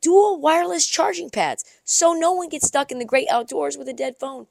dual 0.00 0.40
wireless 0.40 0.86
charging 0.86 1.30
pads 1.30 1.64
so 1.84 2.12
no 2.12 2.32
one 2.32 2.48
gets 2.48 2.66
stuck 2.66 2.90
in 2.90 2.98
the 2.98 3.04
great 3.04 3.28
outdoors 3.30 3.76
with 3.76 3.88
a 3.88 3.92
dead 3.92 4.16
phone. 4.18 4.46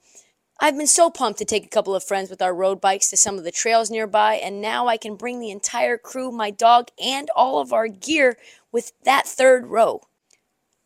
I've 0.59 0.75
been 0.75 0.87
so 0.87 1.11
pumped 1.11 1.37
to 1.39 1.45
take 1.45 1.65
a 1.65 1.69
couple 1.69 1.93
of 1.93 2.03
friends 2.03 2.31
with 2.31 2.41
our 2.41 2.53
road 2.53 2.81
bikes 2.81 3.11
to 3.11 3.17
some 3.17 3.37
of 3.37 3.43
the 3.43 3.51
trails 3.51 3.91
nearby, 3.91 4.35
and 4.35 4.59
now 4.59 4.87
I 4.87 4.97
can 4.97 5.15
bring 5.15 5.39
the 5.39 5.51
entire 5.51 5.99
crew, 5.99 6.31
my 6.31 6.49
dog, 6.49 6.87
and 7.03 7.29
all 7.35 7.59
of 7.59 7.71
our 7.71 7.87
gear 7.87 8.37
with 8.71 8.91
that 9.03 9.27
third 9.27 9.67
row. 9.67 10.01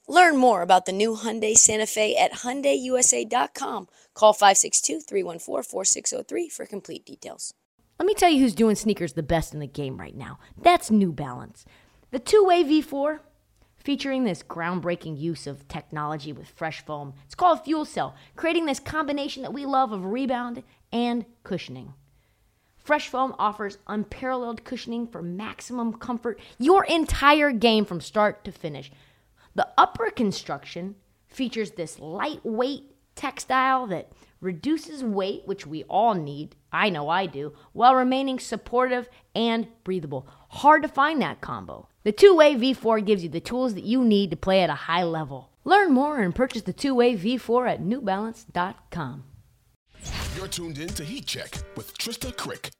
Learn 0.09 0.35
more 0.35 0.61
about 0.61 0.85
the 0.85 0.91
new 0.91 1.15
Hyundai 1.15 1.55
Santa 1.55 1.85
Fe 1.85 2.17
at 2.17 2.33
HyundaiUSA.com. 2.33 3.87
Call 4.13 4.33
562-314-4603 4.33 6.51
for 6.51 6.65
complete 6.65 7.05
details. 7.05 7.53
Let 7.97 8.05
me 8.05 8.13
tell 8.13 8.29
you 8.29 8.41
who's 8.41 8.55
doing 8.55 8.75
sneakers 8.75 9.13
the 9.13 9.23
best 9.23 9.53
in 9.53 9.61
the 9.61 9.67
game 9.67 9.95
right 9.95 10.17
now. 10.17 10.37
That's 10.61 10.91
New 10.91 11.13
Balance. 11.13 11.63
The 12.09 12.19
two-way 12.19 12.65
V4 12.65 13.19
featuring 13.83 14.23
this 14.23 14.43
groundbreaking 14.43 15.19
use 15.19 15.47
of 15.47 15.67
technology 15.67 16.33
with 16.33 16.47
fresh 16.47 16.85
foam. 16.85 17.13
It's 17.25 17.35
called 17.35 17.63
Fuel 17.63 17.85
Cell, 17.85 18.15
creating 18.35 18.65
this 18.65 18.79
combination 18.79 19.43
that 19.43 19.53
we 19.53 19.65
love 19.65 19.91
of 19.91 20.05
rebound 20.05 20.63
and 20.91 21.25
cushioning. 21.43 21.93
Fresh 22.77 23.09
foam 23.09 23.35
offers 23.37 23.77
unparalleled 23.87 24.63
cushioning 24.63 25.07
for 25.07 25.21
maximum 25.21 25.93
comfort 25.93 26.39
your 26.57 26.83
entire 26.85 27.51
game 27.51 27.85
from 27.85 28.01
start 28.01 28.43
to 28.43 28.51
finish. 28.51 28.91
The 29.53 29.67
upper 29.77 30.09
construction 30.09 30.95
features 31.27 31.71
this 31.71 31.99
lightweight 31.99 32.95
textile 33.15 33.87
that 33.87 34.11
reduces 34.39 35.03
weight, 35.03 35.43
which 35.45 35.67
we 35.67 35.83
all 35.83 36.15
need, 36.15 36.55
I 36.71 36.89
know 36.89 37.09
I 37.09 37.27
do, 37.27 37.53
while 37.73 37.95
remaining 37.95 38.39
supportive 38.39 39.07
and 39.35 39.67
breathable. 39.83 40.27
Hard 40.49 40.81
to 40.81 40.87
find 40.87 41.21
that 41.21 41.41
combo. 41.41 41.87
The 42.03 42.11
two 42.11 42.35
way 42.35 42.55
V4 42.55 43.05
gives 43.05 43.21
you 43.23 43.29
the 43.29 43.39
tools 43.39 43.75
that 43.75 43.83
you 43.83 44.03
need 44.03 44.31
to 44.31 44.35
play 44.37 44.61
at 44.61 44.69
a 44.71 44.75
high 44.89 45.03
level. 45.03 45.51
Learn 45.63 45.91
more 45.93 46.19
and 46.19 46.33
purchase 46.33 46.63
the 46.63 46.73
two 46.73 46.95
way 46.95 47.15
V4 47.15 47.73
at 47.73 47.81
newbalance.com. 47.81 49.23
You're 50.35 50.47
tuned 50.47 50.79
in 50.79 50.87
to 50.87 51.03
Heat 51.03 51.27
Check 51.27 51.53
with 51.75 51.95
Trysta 51.97 52.33
Krick. 52.33 52.71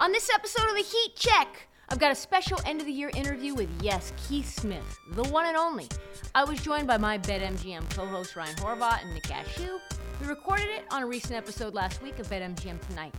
On 0.00 0.10
this 0.10 0.28
episode 0.34 0.68
of 0.68 0.74
the 0.74 0.82
Heat 0.82 1.14
Check, 1.14 1.68
I've 1.88 2.00
got 2.00 2.10
a 2.10 2.16
special 2.16 2.58
end 2.66 2.80
of 2.80 2.86
the 2.86 2.92
year 2.92 3.10
interview 3.14 3.54
with, 3.54 3.68
yes, 3.80 4.12
Keith 4.28 4.48
Smith, 4.48 4.98
the 5.12 5.24
one 5.24 5.46
and 5.46 5.56
only. 5.56 5.86
I 6.34 6.42
was 6.42 6.60
joined 6.62 6.88
by 6.88 6.96
my 6.98 7.18
BetMGM 7.18 7.90
co 7.90 8.06
host 8.06 8.34
Ryan 8.34 8.56
Horvath 8.56 9.02
and 9.02 9.14
Nick 9.14 9.24
Ashew. 9.24 9.78
We 10.20 10.26
recorded 10.26 10.66
it 10.66 10.84
on 10.90 11.02
a 11.02 11.06
recent 11.06 11.34
episode 11.34 11.74
last 11.74 12.02
week 12.02 12.18
of 12.18 12.28
BetMGM 12.28 12.80
Tonight. 12.88 13.14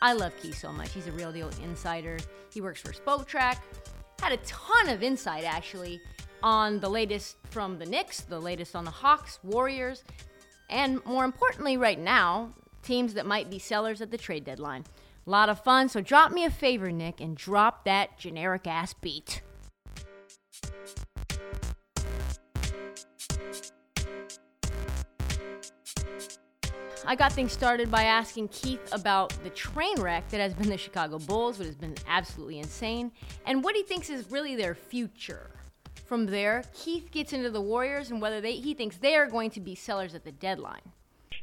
I 0.00 0.12
love 0.12 0.32
Keith 0.40 0.56
so 0.56 0.72
much. 0.72 0.92
He's 0.92 1.06
a 1.06 1.12
real 1.12 1.32
deal 1.32 1.50
insider. 1.62 2.18
He 2.52 2.60
works 2.60 2.80
for 2.80 2.92
Spotrac. 2.92 3.58
Had 4.20 4.32
a 4.32 4.36
ton 4.38 4.88
of 4.88 5.02
insight, 5.02 5.44
actually, 5.44 6.00
on 6.42 6.80
the 6.80 6.88
latest 6.88 7.36
from 7.50 7.78
the 7.78 7.86
Knicks, 7.86 8.20
the 8.20 8.40
latest 8.40 8.76
on 8.76 8.84
the 8.84 8.90
Hawks, 8.90 9.38
Warriors, 9.42 10.04
and 10.70 11.04
more 11.04 11.24
importantly, 11.24 11.76
right 11.76 11.98
now, 11.98 12.52
teams 12.82 13.14
that 13.14 13.26
might 13.26 13.50
be 13.50 13.58
sellers 13.58 14.00
at 14.00 14.10
the 14.10 14.18
trade 14.18 14.44
deadline. 14.44 14.84
A 15.26 15.30
lot 15.30 15.48
of 15.48 15.62
fun, 15.62 15.88
so 15.88 16.00
drop 16.00 16.32
me 16.32 16.44
a 16.44 16.50
favor, 16.50 16.90
Nick, 16.90 17.20
and 17.20 17.36
drop 17.36 17.84
that 17.84 18.18
generic 18.18 18.66
ass 18.66 18.94
beat. 18.94 19.42
I 27.08 27.14
got 27.14 27.32
things 27.32 27.52
started 27.52 27.90
by 27.90 28.02
asking 28.02 28.48
Keith 28.48 28.86
about 28.92 29.30
the 29.42 29.48
train 29.48 29.98
wreck 29.98 30.28
that 30.28 30.42
has 30.42 30.52
been 30.52 30.68
the 30.68 30.76
Chicago 30.76 31.18
Bulls, 31.18 31.58
which 31.58 31.68
has 31.68 31.74
been 31.74 31.94
absolutely 32.06 32.58
insane, 32.58 33.12
and 33.46 33.64
what 33.64 33.74
he 33.74 33.82
thinks 33.82 34.10
is 34.10 34.30
really 34.30 34.54
their 34.56 34.74
future. 34.74 35.48
From 36.04 36.26
there, 36.26 36.64
Keith 36.74 37.10
gets 37.10 37.32
into 37.32 37.48
the 37.48 37.62
Warriors 37.62 38.10
and 38.10 38.20
whether 38.20 38.42
they, 38.42 38.56
he 38.56 38.74
thinks 38.74 38.98
they 38.98 39.16
are 39.16 39.26
going 39.26 39.48
to 39.52 39.60
be 39.60 39.74
sellers 39.74 40.14
at 40.14 40.22
the 40.22 40.32
deadline. 40.32 40.82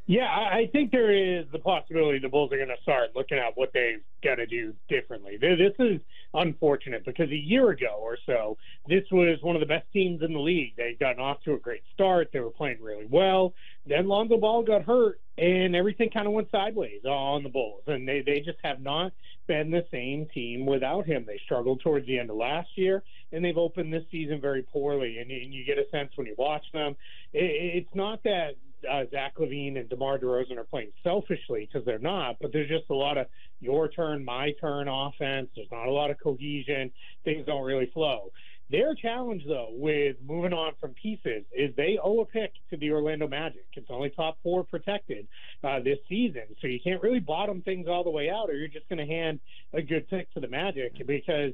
Yeah, 0.07 0.27
I 0.27 0.69
think 0.71 0.91
there 0.91 1.11
is 1.11 1.45
the 1.51 1.57
possibility 1.57 2.19
the 2.19 2.29
Bulls 2.29 2.51
are 2.53 2.57
going 2.57 2.69
to 2.69 2.81
start 2.83 3.15
looking 3.15 3.39
at 3.39 3.57
what 3.57 3.73
they've 3.73 4.03
got 4.23 4.35
to 4.35 4.45
do 4.45 4.75
differently. 4.87 5.37
This 5.41 5.73
is 5.79 5.99
unfortunate 6.35 7.03
because 7.05 7.31
a 7.31 7.35
year 7.35 7.71
ago 7.71 7.97
or 7.99 8.19
so, 8.27 8.55
this 8.87 9.03
was 9.11 9.39
one 9.41 9.55
of 9.55 9.61
the 9.61 9.65
best 9.65 9.91
teams 9.91 10.21
in 10.21 10.31
the 10.31 10.39
league. 10.39 10.75
They'd 10.77 10.99
gotten 10.99 11.19
off 11.19 11.41
to 11.45 11.53
a 11.53 11.57
great 11.57 11.81
start. 11.91 12.29
They 12.31 12.39
were 12.39 12.51
playing 12.51 12.83
really 12.83 13.07
well. 13.09 13.55
Then 13.85 14.07
Lonzo 14.07 14.37
Ball 14.37 14.63
got 14.63 14.83
hurt, 14.83 15.19
and 15.37 15.75
everything 15.75 16.09
kind 16.09 16.27
of 16.27 16.33
went 16.33 16.49
sideways 16.51 17.03
on 17.05 17.43
the 17.43 17.49
Bulls. 17.49 17.83
And 17.87 18.07
they, 18.07 18.21
they 18.25 18.39
just 18.39 18.57
have 18.63 18.81
not 18.81 19.13
been 19.47 19.69
the 19.69 19.85
same 19.91 20.27
team 20.33 20.65
without 20.65 21.05
him. 21.05 21.25
They 21.27 21.39
struggled 21.45 21.81
towards 21.81 22.07
the 22.07 22.17
end 22.17 22.29
of 22.29 22.37
last 22.37 22.69
year, 22.75 23.03
and 23.31 23.43
they've 23.45 23.57
opened 23.57 23.93
this 23.93 24.05
season 24.11 24.41
very 24.41 24.63
poorly. 24.63 25.19
And, 25.19 25.29
and 25.29 25.53
you 25.53 25.63
get 25.65 25.77
a 25.77 25.89
sense 25.91 26.11
when 26.15 26.27
you 26.27 26.35
watch 26.37 26.65
them, 26.73 26.95
it, 27.33 27.83
it's 27.83 27.95
not 27.95 28.23
that 28.23 28.55
uh, 28.89 29.03
Zach 29.11 29.35
LaVine 29.37 29.77
and 29.79 29.89
DeMar 29.89 30.19
DeRozan 30.19 30.57
are 30.57 30.63
playing 30.63 30.91
selfishly 31.03 31.67
because 31.71 31.85
they're 31.85 31.99
not, 31.99 32.37
but 32.41 32.51
there's 32.51 32.69
just 32.69 32.89
a 32.89 32.93
lot 32.93 33.17
of 33.17 33.27
your 33.59 33.87
turn, 33.87 34.23
my 34.23 34.51
turn 34.59 34.87
offense. 34.87 35.49
There's 35.55 35.71
not 35.71 35.87
a 35.87 35.91
lot 35.91 36.11
of 36.11 36.17
cohesion. 36.21 36.91
Things 37.23 37.45
don't 37.45 37.63
really 37.63 37.89
flow. 37.93 38.31
Their 38.69 38.95
challenge, 38.95 39.43
though, 39.47 39.69
with 39.71 40.15
moving 40.25 40.51
on 40.51 40.73
from 40.81 40.95
pieces 40.95 41.43
is 41.55 41.75
they 41.75 41.99
owe 42.03 42.21
a 42.21 42.25
pick 42.25 42.51
to 42.71 42.77
the 42.77 42.91
Orlando 42.91 43.27
Magic. 43.27 43.65
It's 43.73 43.91
only 43.91 44.09
top 44.09 44.39
four 44.41 44.63
protected 44.63 45.27
uh, 45.63 45.81
this 45.81 45.99
season, 46.09 46.43
so 46.59 46.67
you 46.67 46.79
can't 46.83 47.01
really 47.03 47.19
bottom 47.19 47.61
things 47.61 47.87
all 47.87 48.03
the 48.03 48.09
way 48.09 48.29
out, 48.29 48.49
or 48.49 48.53
you're 48.53 48.67
just 48.67 48.89
going 48.89 48.97
to 48.97 49.05
hand 49.05 49.39
a 49.73 49.83
good 49.83 50.09
pick 50.09 50.33
to 50.33 50.39
the 50.39 50.47
Magic 50.47 50.93
because 51.05 51.53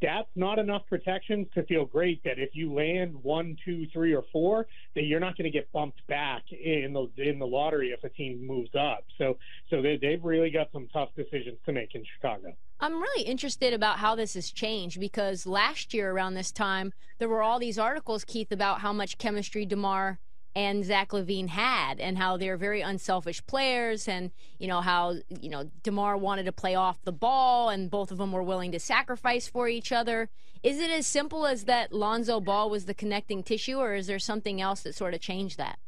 that's 0.00 0.30
not 0.34 0.58
enough 0.58 0.82
protections 0.88 1.46
to 1.54 1.62
feel 1.64 1.84
great 1.84 2.24
that 2.24 2.38
if 2.38 2.50
you 2.54 2.72
land 2.72 3.14
one, 3.22 3.58
two, 3.62 3.86
three, 3.92 4.14
or 4.14 4.24
four, 4.32 4.66
that 4.94 5.02
you're 5.02 5.20
not 5.20 5.36
going 5.36 5.50
to 5.50 5.56
get 5.56 5.70
bumped 5.72 6.06
back 6.06 6.44
in 6.52 6.94
the 6.94 7.22
in 7.22 7.38
the 7.38 7.46
lottery 7.46 7.90
if 7.90 8.02
a 8.02 8.08
team 8.08 8.46
moves 8.46 8.74
up. 8.74 9.04
So, 9.18 9.36
so 9.68 9.82
they, 9.82 9.98
they've 10.00 10.24
really 10.24 10.50
got 10.50 10.68
some 10.72 10.88
tough 10.90 11.10
decisions 11.14 11.58
to 11.66 11.72
make 11.72 11.94
in 11.94 12.02
Chicago. 12.16 12.54
I'm 12.78 13.00
really 13.00 13.22
interested 13.22 13.72
about 13.72 13.98
how 13.98 14.14
this 14.14 14.34
has 14.34 14.50
changed 14.50 15.00
because 15.00 15.46
last 15.46 15.94
year 15.94 16.10
around 16.10 16.34
this 16.34 16.45
time 16.52 16.92
there 17.18 17.28
were 17.28 17.42
all 17.42 17.58
these 17.58 17.78
articles, 17.78 18.24
Keith, 18.24 18.52
about 18.52 18.80
how 18.80 18.92
much 18.92 19.18
chemistry 19.18 19.64
Demar 19.64 20.18
and 20.54 20.84
Zach 20.84 21.10
LaVine 21.10 21.48
had, 21.48 22.00
and 22.00 22.16
how 22.16 22.36
they're 22.36 22.56
very 22.56 22.80
unselfish 22.80 23.44
players, 23.46 24.08
and 24.08 24.30
you 24.58 24.66
know 24.66 24.80
how 24.80 25.16
you 25.28 25.50
know 25.50 25.70
Demar 25.82 26.16
wanted 26.16 26.44
to 26.44 26.52
play 26.52 26.74
off 26.74 27.02
the 27.04 27.12
ball, 27.12 27.68
and 27.68 27.90
both 27.90 28.10
of 28.10 28.18
them 28.18 28.32
were 28.32 28.42
willing 28.42 28.72
to 28.72 28.80
sacrifice 28.80 29.46
for 29.46 29.68
each 29.68 29.92
other. 29.92 30.30
Is 30.62 30.80
it 30.80 30.90
as 30.90 31.06
simple 31.06 31.46
as 31.46 31.64
that 31.64 31.92
Lonzo 31.92 32.40
Ball 32.40 32.70
was 32.70 32.86
the 32.86 32.94
connecting 32.94 33.42
tissue, 33.42 33.76
or 33.76 33.94
is 33.94 34.06
there 34.06 34.18
something 34.18 34.60
else 34.60 34.80
that 34.82 34.94
sort 34.94 35.14
of 35.14 35.20
changed 35.20 35.58
that? 35.58 35.78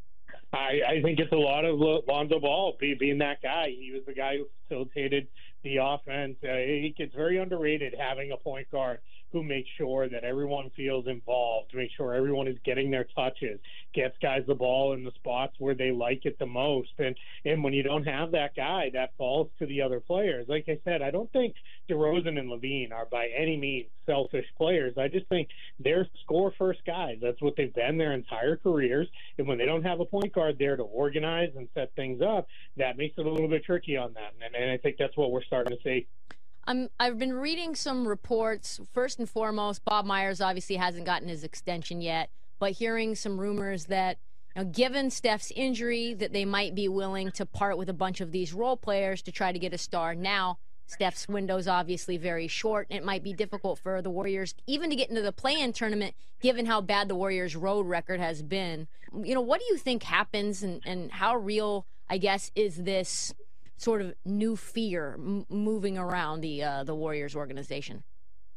I, 0.52 0.80
I 0.86 1.02
think 1.02 1.18
it's 1.18 1.32
a 1.32 1.36
lot 1.36 1.64
of 1.64 1.78
Lonzo 1.78 2.38
Ball 2.40 2.76
being 2.78 3.18
that 3.18 3.42
guy. 3.42 3.68
He 3.68 3.92
was 3.92 4.02
the 4.06 4.14
guy 4.14 4.36
who 4.36 4.46
facilitated 4.62 5.28
the 5.62 5.78
offense. 5.78 6.36
Uh, 6.42 6.52
it's 6.52 7.14
very 7.14 7.38
underrated 7.38 7.94
having 7.98 8.32
a 8.32 8.36
point 8.36 8.70
guard 8.70 9.00
who 9.32 9.42
makes 9.42 9.68
sure 9.76 10.08
that 10.08 10.24
everyone 10.24 10.70
feels 10.76 11.06
involved, 11.06 11.74
make 11.74 11.90
sure 11.96 12.14
everyone 12.14 12.48
is 12.48 12.56
getting 12.64 12.90
their 12.90 13.06
touches, 13.14 13.58
gets 13.94 14.16
guys 14.22 14.42
the 14.46 14.54
ball 14.54 14.94
in 14.94 15.04
the 15.04 15.12
spots 15.12 15.54
where 15.58 15.74
they 15.74 15.90
like 15.90 16.24
it 16.24 16.38
the 16.38 16.46
most. 16.46 16.90
And 16.98 17.16
and 17.44 17.62
when 17.62 17.72
you 17.72 17.82
don't 17.82 18.06
have 18.06 18.32
that 18.32 18.54
guy, 18.56 18.90
that 18.94 19.12
falls 19.16 19.50
to 19.58 19.66
the 19.66 19.82
other 19.82 20.00
players. 20.00 20.46
Like 20.48 20.64
I 20.68 20.78
said, 20.84 21.02
I 21.02 21.10
don't 21.10 21.30
think 21.32 21.54
DeRozan 21.90 22.38
and 22.38 22.50
LaVine 22.50 22.92
are 22.92 23.06
by 23.06 23.28
any 23.36 23.56
means 23.56 23.88
selfish 24.06 24.46
players. 24.56 24.94
I 24.96 25.08
just 25.08 25.28
think 25.28 25.48
they're 25.78 26.06
score 26.22 26.52
first 26.58 26.80
guys. 26.86 27.18
That's 27.20 27.40
what 27.40 27.54
they've 27.56 27.74
been 27.74 27.98
their 27.98 28.12
entire 28.12 28.56
careers. 28.56 29.08
And 29.36 29.46
when 29.46 29.58
they 29.58 29.66
don't 29.66 29.84
have 29.84 30.00
a 30.00 30.04
point 30.04 30.32
guard 30.32 30.56
there 30.58 30.76
to 30.76 30.82
organize 30.82 31.50
and 31.56 31.68
set 31.74 31.94
things 31.94 32.22
up, 32.22 32.48
that 32.76 32.96
makes 32.96 33.18
it 33.18 33.26
a 33.26 33.30
little 33.30 33.48
bit 33.48 33.64
tricky 33.64 33.96
on 33.96 34.14
them. 34.14 34.32
And, 34.44 34.54
and 34.54 34.70
I 34.70 34.78
think 34.78 34.96
that's 34.98 35.16
what 35.16 35.30
we're 35.30 35.44
starting 35.44 35.76
to 35.76 35.82
see. 35.82 36.06
I'm, 36.68 36.90
I've 37.00 37.18
been 37.18 37.32
reading 37.32 37.74
some 37.74 38.06
reports. 38.06 38.78
First 38.92 39.18
and 39.18 39.28
foremost, 39.28 39.86
Bob 39.86 40.04
Myers 40.04 40.42
obviously 40.42 40.76
hasn't 40.76 41.06
gotten 41.06 41.26
his 41.26 41.42
extension 41.42 42.02
yet, 42.02 42.28
but 42.58 42.72
hearing 42.72 43.14
some 43.14 43.40
rumors 43.40 43.86
that, 43.86 44.18
you 44.54 44.62
know, 44.62 44.68
given 44.68 45.10
Steph's 45.10 45.50
injury, 45.56 46.12
that 46.12 46.34
they 46.34 46.44
might 46.44 46.74
be 46.74 46.86
willing 46.86 47.30
to 47.32 47.46
part 47.46 47.78
with 47.78 47.88
a 47.88 47.94
bunch 47.94 48.20
of 48.20 48.32
these 48.32 48.52
role 48.52 48.76
players 48.76 49.22
to 49.22 49.32
try 49.32 49.50
to 49.50 49.58
get 49.58 49.72
a 49.72 49.78
star. 49.78 50.14
Now, 50.14 50.58
Steph's 50.86 51.26
window 51.26 51.56
is 51.56 51.66
obviously 51.66 52.18
very 52.18 52.48
short, 52.48 52.86
and 52.90 52.98
it 52.98 53.04
might 53.04 53.24
be 53.24 53.32
difficult 53.32 53.78
for 53.78 54.02
the 54.02 54.10
Warriors 54.10 54.54
even 54.66 54.90
to 54.90 54.96
get 54.96 55.08
into 55.08 55.22
the 55.22 55.32
play-in 55.32 55.72
tournament, 55.72 56.14
given 56.42 56.66
how 56.66 56.82
bad 56.82 57.08
the 57.08 57.14
Warriors' 57.14 57.56
road 57.56 57.86
record 57.86 58.20
has 58.20 58.42
been. 58.42 58.88
You 59.24 59.34
know, 59.34 59.40
what 59.40 59.60
do 59.60 59.66
you 59.70 59.78
think 59.78 60.02
happens, 60.02 60.62
and, 60.62 60.82
and 60.84 61.12
how 61.12 61.34
real, 61.34 61.86
I 62.10 62.18
guess, 62.18 62.50
is 62.54 62.82
this 62.82 63.32
sort 63.78 64.02
of 64.02 64.14
new 64.24 64.56
fear 64.56 65.14
m- 65.14 65.46
moving 65.48 65.96
around 65.96 66.42
the 66.42 66.62
uh, 66.62 66.84
the 66.84 66.94
Warriors 66.94 67.34
organization? 67.34 68.04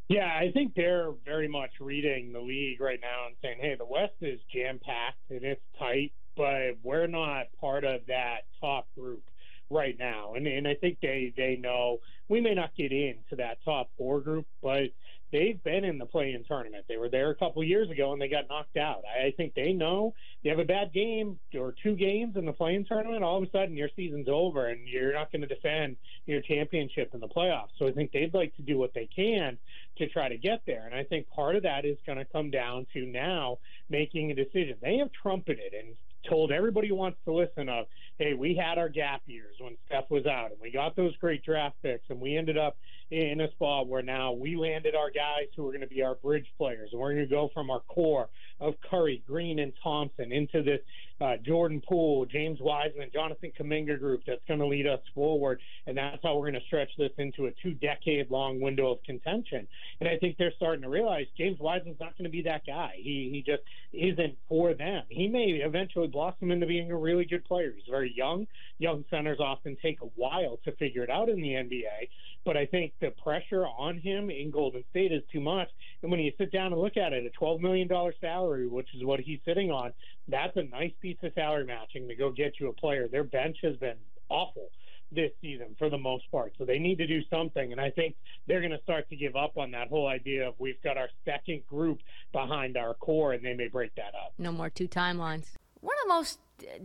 Yeah, 0.09 0.27
I 0.27 0.51
think 0.51 0.73
they're 0.75 1.11
very 1.23 1.47
much 1.47 1.71
reading 1.79 2.33
the 2.33 2.41
league 2.41 2.81
right 2.81 2.99
now 3.01 3.27
and 3.27 3.35
saying, 3.41 3.59
"Hey, 3.61 3.75
the 3.75 3.85
West 3.85 4.15
is 4.21 4.39
jam 4.53 4.79
packed 4.83 5.29
and 5.29 5.43
it's 5.43 5.61
tight, 5.79 6.11
but 6.35 6.77
we're 6.83 7.07
not 7.07 7.45
part 7.59 7.85
of 7.85 8.01
that 8.07 8.41
top 8.59 8.87
group." 8.97 9.23
right 9.71 9.97
now. 9.97 10.33
And 10.35 10.45
and 10.45 10.67
I 10.67 10.75
think 10.75 10.97
they 11.01 11.33
they 11.35 11.55
know 11.55 11.99
we 12.27 12.41
may 12.41 12.53
not 12.53 12.75
get 12.75 12.91
into 12.91 13.37
that 13.37 13.57
top 13.63 13.89
four 13.97 14.19
group, 14.19 14.45
but 14.61 14.89
they've 15.31 15.61
been 15.63 15.83
in 15.83 15.97
the 15.97 16.05
play-in 16.05 16.43
tournament. 16.43 16.85
They 16.87 16.97
were 16.97 17.09
there 17.09 17.29
a 17.29 17.35
couple 17.35 17.63
years 17.63 17.89
ago 17.89 18.13
and 18.13 18.21
they 18.21 18.27
got 18.27 18.49
knocked 18.49 18.77
out. 18.77 19.03
I 19.05 19.31
think 19.37 19.53
they 19.53 19.73
know 19.73 20.13
you 20.41 20.51
have 20.51 20.59
a 20.59 20.65
bad 20.65 20.93
game 20.93 21.39
or 21.55 21.73
two 21.81 21.95
games 21.95 22.35
in 22.35 22.45
the 22.45 22.53
play-in 22.53 22.85
tournament, 22.85 23.23
all 23.23 23.37
of 23.37 23.43
a 23.43 23.51
sudden 23.51 23.77
your 23.77 23.89
season's 23.95 24.27
over 24.29 24.67
and 24.67 24.87
you're 24.87 25.13
not 25.13 25.31
going 25.31 25.41
to 25.41 25.47
defend 25.47 25.97
your 26.25 26.41
championship 26.41 27.11
in 27.13 27.19
the 27.19 27.27
playoffs. 27.27 27.69
So 27.77 27.87
I 27.87 27.91
think 27.91 28.11
they'd 28.11 28.33
like 28.33 28.55
to 28.57 28.61
do 28.61 28.77
what 28.77 28.93
they 28.93 29.07
can 29.13 29.57
to 29.97 30.07
try 30.09 30.29
to 30.29 30.37
get 30.37 30.61
there. 30.65 30.85
And 30.85 30.95
I 30.95 31.03
think 31.03 31.29
part 31.29 31.55
of 31.55 31.63
that 31.63 31.85
is 31.85 31.97
going 32.05 32.17
to 32.17 32.25
come 32.25 32.51
down 32.51 32.85
to 32.93 33.05
now 33.05 33.59
making 33.89 34.31
a 34.31 34.35
decision. 34.35 34.75
They 34.81 34.97
have 34.97 35.09
trumpeted 35.21 35.73
and 35.73 35.95
told 36.29 36.51
everybody 36.51 36.87
who 36.87 36.95
wants 36.95 37.17
to 37.25 37.33
listen 37.33 37.67
of, 37.67 37.87
hey, 38.17 38.33
we 38.33 38.55
had 38.55 38.77
our 38.77 38.89
gap 38.89 39.21
years 39.25 39.55
when 39.59 39.75
Steph 39.87 40.09
was 40.11 40.25
out, 40.27 40.51
and 40.51 40.59
we 40.61 40.71
got 40.71 40.95
those 40.95 41.15
great 41.17 41.43
draft 41.43 41.75
picks, 41.81 42.07
and 42.09 42.21
we 42.21 42.37
ended 42.37 42.57
up 42.57 42.77
in 43.11 43.41
a 43.41 43.51
spot 43.51 43.87
where 43.87 44.01
now 44.01 44.31
we 44.31 44.55
landed 44.55 44.95
our 44.95 45.11
guys 45.11 45.47
who 45.55 45.67
are 45.67 45.71
going 45.71 45.81
to 45.81 45.87
be 45.87 46.01
our 46.01 46.15
bridge 46.15 46.47
players, 46.57 46.89
and 46.91 47.01
we're 47.01 47.13
going 47.13 47.27
to 47.27 47.29
go 47.29 47.49
from 47.53 47.69
our 47.69 47.81
core 47.81 48.29
of 48.61 48.75
Curry, 48.89 49.23
Green, 49.27 49.59
and 49.59 49.73
Thompson 49.83 50.31
into 50.31 50.61
this 50.63 50.79
uh, 51.19 51.37
Jordan 51.45 51.81
Poole, 51.87 52.25
James 52.25 52.59
Wiseman, 52.59 53.09
Jonathan 53.13 53.51
Kuminga 53.59 53.99
group 53.99 54.21
that's 54.25 54.41
going 54.47 54.59
to 54.59 54.65
lead 54.65 54.87
us 54.87 54.99
forward, 55.13 55.59
and 55.85 55.97
that's 55.97 56.17
how 56.23 56.35
we're 56.35 56.49
going 56.49 56.59
to 56.59 56.65
stretch 56.67 56.89
this 56.97 57.11
into 57.17 57.45
a 57.45 57.51
two-decade-long 57.61 58.59
window 58.59 58.91
of 58.91 59.03
contention. 59.03 59.67
And 59.99 60.09
I 60.09 60.17
think 60.17 60.37
they're 60.37 60.53
starting 60.55 60.81
to 60.81 60.89
realize 60.89 61.27
James 61.37 61.59
Wiseman's 61.59 61.99
not 61.99 62.17
going 62.17 62.25
to 62.25 62.31
be 62.31 62.41
that 62.43 62.65
guy. 62.65 62.93
He 62.95 63.29
he 63.31 63.43
just 63.45 63.63
isn't 63.93 64.37
for 64.49 64.73
them. 64.73 65.03
He 65.09 65.27
may 65.27 65.61
eventually 65.63 66.07
blossom 66.07 66.51
into 66.51 66.65
being 66.65 66.91
a 66.91 66.97
really 66.97 67.25
good 67.25 67.45
player. 67.45 67.73
He's 67.75 67.89
very 67.89 68.13
young. 68.15 68.47
Young 68.79 69.05
centers 69.09 69.39
often 69.39 69.77
take 69.81 70.01
a 70.01 70.09
while 70.15 70.59
to 70.65 70.71
figure 70.73 71.03
it 71.03 71.09
out 71.09 71.29
in 71.29 71.41
the 71.41 71.49
NBA, 71.49 72.09
but 72.45 72.57
I 72.57 72.65
think 72.65 72.93
the 72.99 73.11
pressure 73.23 73.65
on 73.65 73.99
him 73.99 74.29
in 74.31 74.49
Golden 74.49 74.83
State 74.89 75.11
is 75.11 75.21
too 75.31 75.41
much. 75.41 75.69
And 76.01 76.09
when 76.09 76.19
you 76.19 76.31
sit 76.37 76.51
down 76.51 76.73
and 76.73 76.81
look 76.81 76.97
at 76.97 77.13
it, 77.13 77.25
a 77.25 77.43
$12 77.43 77.59
million 77.59 77.87
salary, 78.19 78.50
which 78.59 78.87
is 78.95 79.03
what 79.03 79.19
he's 79.19 79.39
sitting 79.45 79.71
on, 79.71 79.93
that's 80.27 80.55
a 80.57 80.63
nice 80.63 80.93
piece 81.01 81.17
of 81.23 81.31
salary 81.33 81.65
matching 81.65 82.07
to 82.07 82.15
go 82.15 82.31
get 82.31 82.59
you 82.59 82.69
a 82.69 82.73
player. 82.73 83.07
Their 83.07 83.23
bench 83.23 83.57
has 83.63 83.75
been 83.77 83.97
awful 84.29 84.69
this 85.11 85.31
season 85.41 85.75
for 85.77 85.89
the 85.89 85.97
most 85.97 86.29
part. 86.31 86.53
So 86.57 86.65
they 86.65 86.79
need 86.79 86.97
to 86.99 87.07
do 87.07 87.21
something. 87.29 87.71
And 87.71 87.81
I 87.81 87.89
think 87.89 88.15
they're 88.47 88.61
going 88.61 88.71
to 88.71 88.81
start 88.83 89.09
to 89.09 89.15
give 89.15 89.35
up 89.35 89.57
on 89.57 89.71
that 89.71 89.89
whole 89.89 90.07
idea 90.07 90.47
of 90.47 90.55
we've 90.57 90.81
got 90.83 90.97
our 90.97 91.09
second 91.25 91.65
group 91.67 91.99
behind 92.31 92.77
our 92.77 92.93
core, 92.93 93.33
and 93.33 93.43
they 93.43 93.53
may 93.53 93.67
break 93.67 93.93
that 93.95 94.13
up. 94.15 94.33
No 94.37 94.51
more 94.51 94.69
two 94.69 94.87
timelines. 94.87 95.47
One 95.81 95.95
of 96.03 96.07
the 96.07 96.13
most 96.13 96.39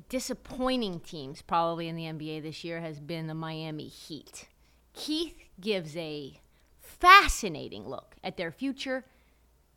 disappointing 0.09 1.01
teams 1.01 1.43
probably 1.43 1.89
in 1.89 1.97
the 1.97 2.05
NBA 2.05 2.43
this 2.43 2.65
year 2.65 2.81
has 2.81 2.99
been 2.99 3.27
the 3.27 3.35
Miami 3.35 3.89
Heat. 3.89 4.49
Keith 4.95 5.37
gives 5.61 5.97
a 5.97 6.41
fascinating 6.81 7.87
look 7.87 8.17
at 8.25 8.37
their 8.37 8.51
future, 8.51 9.05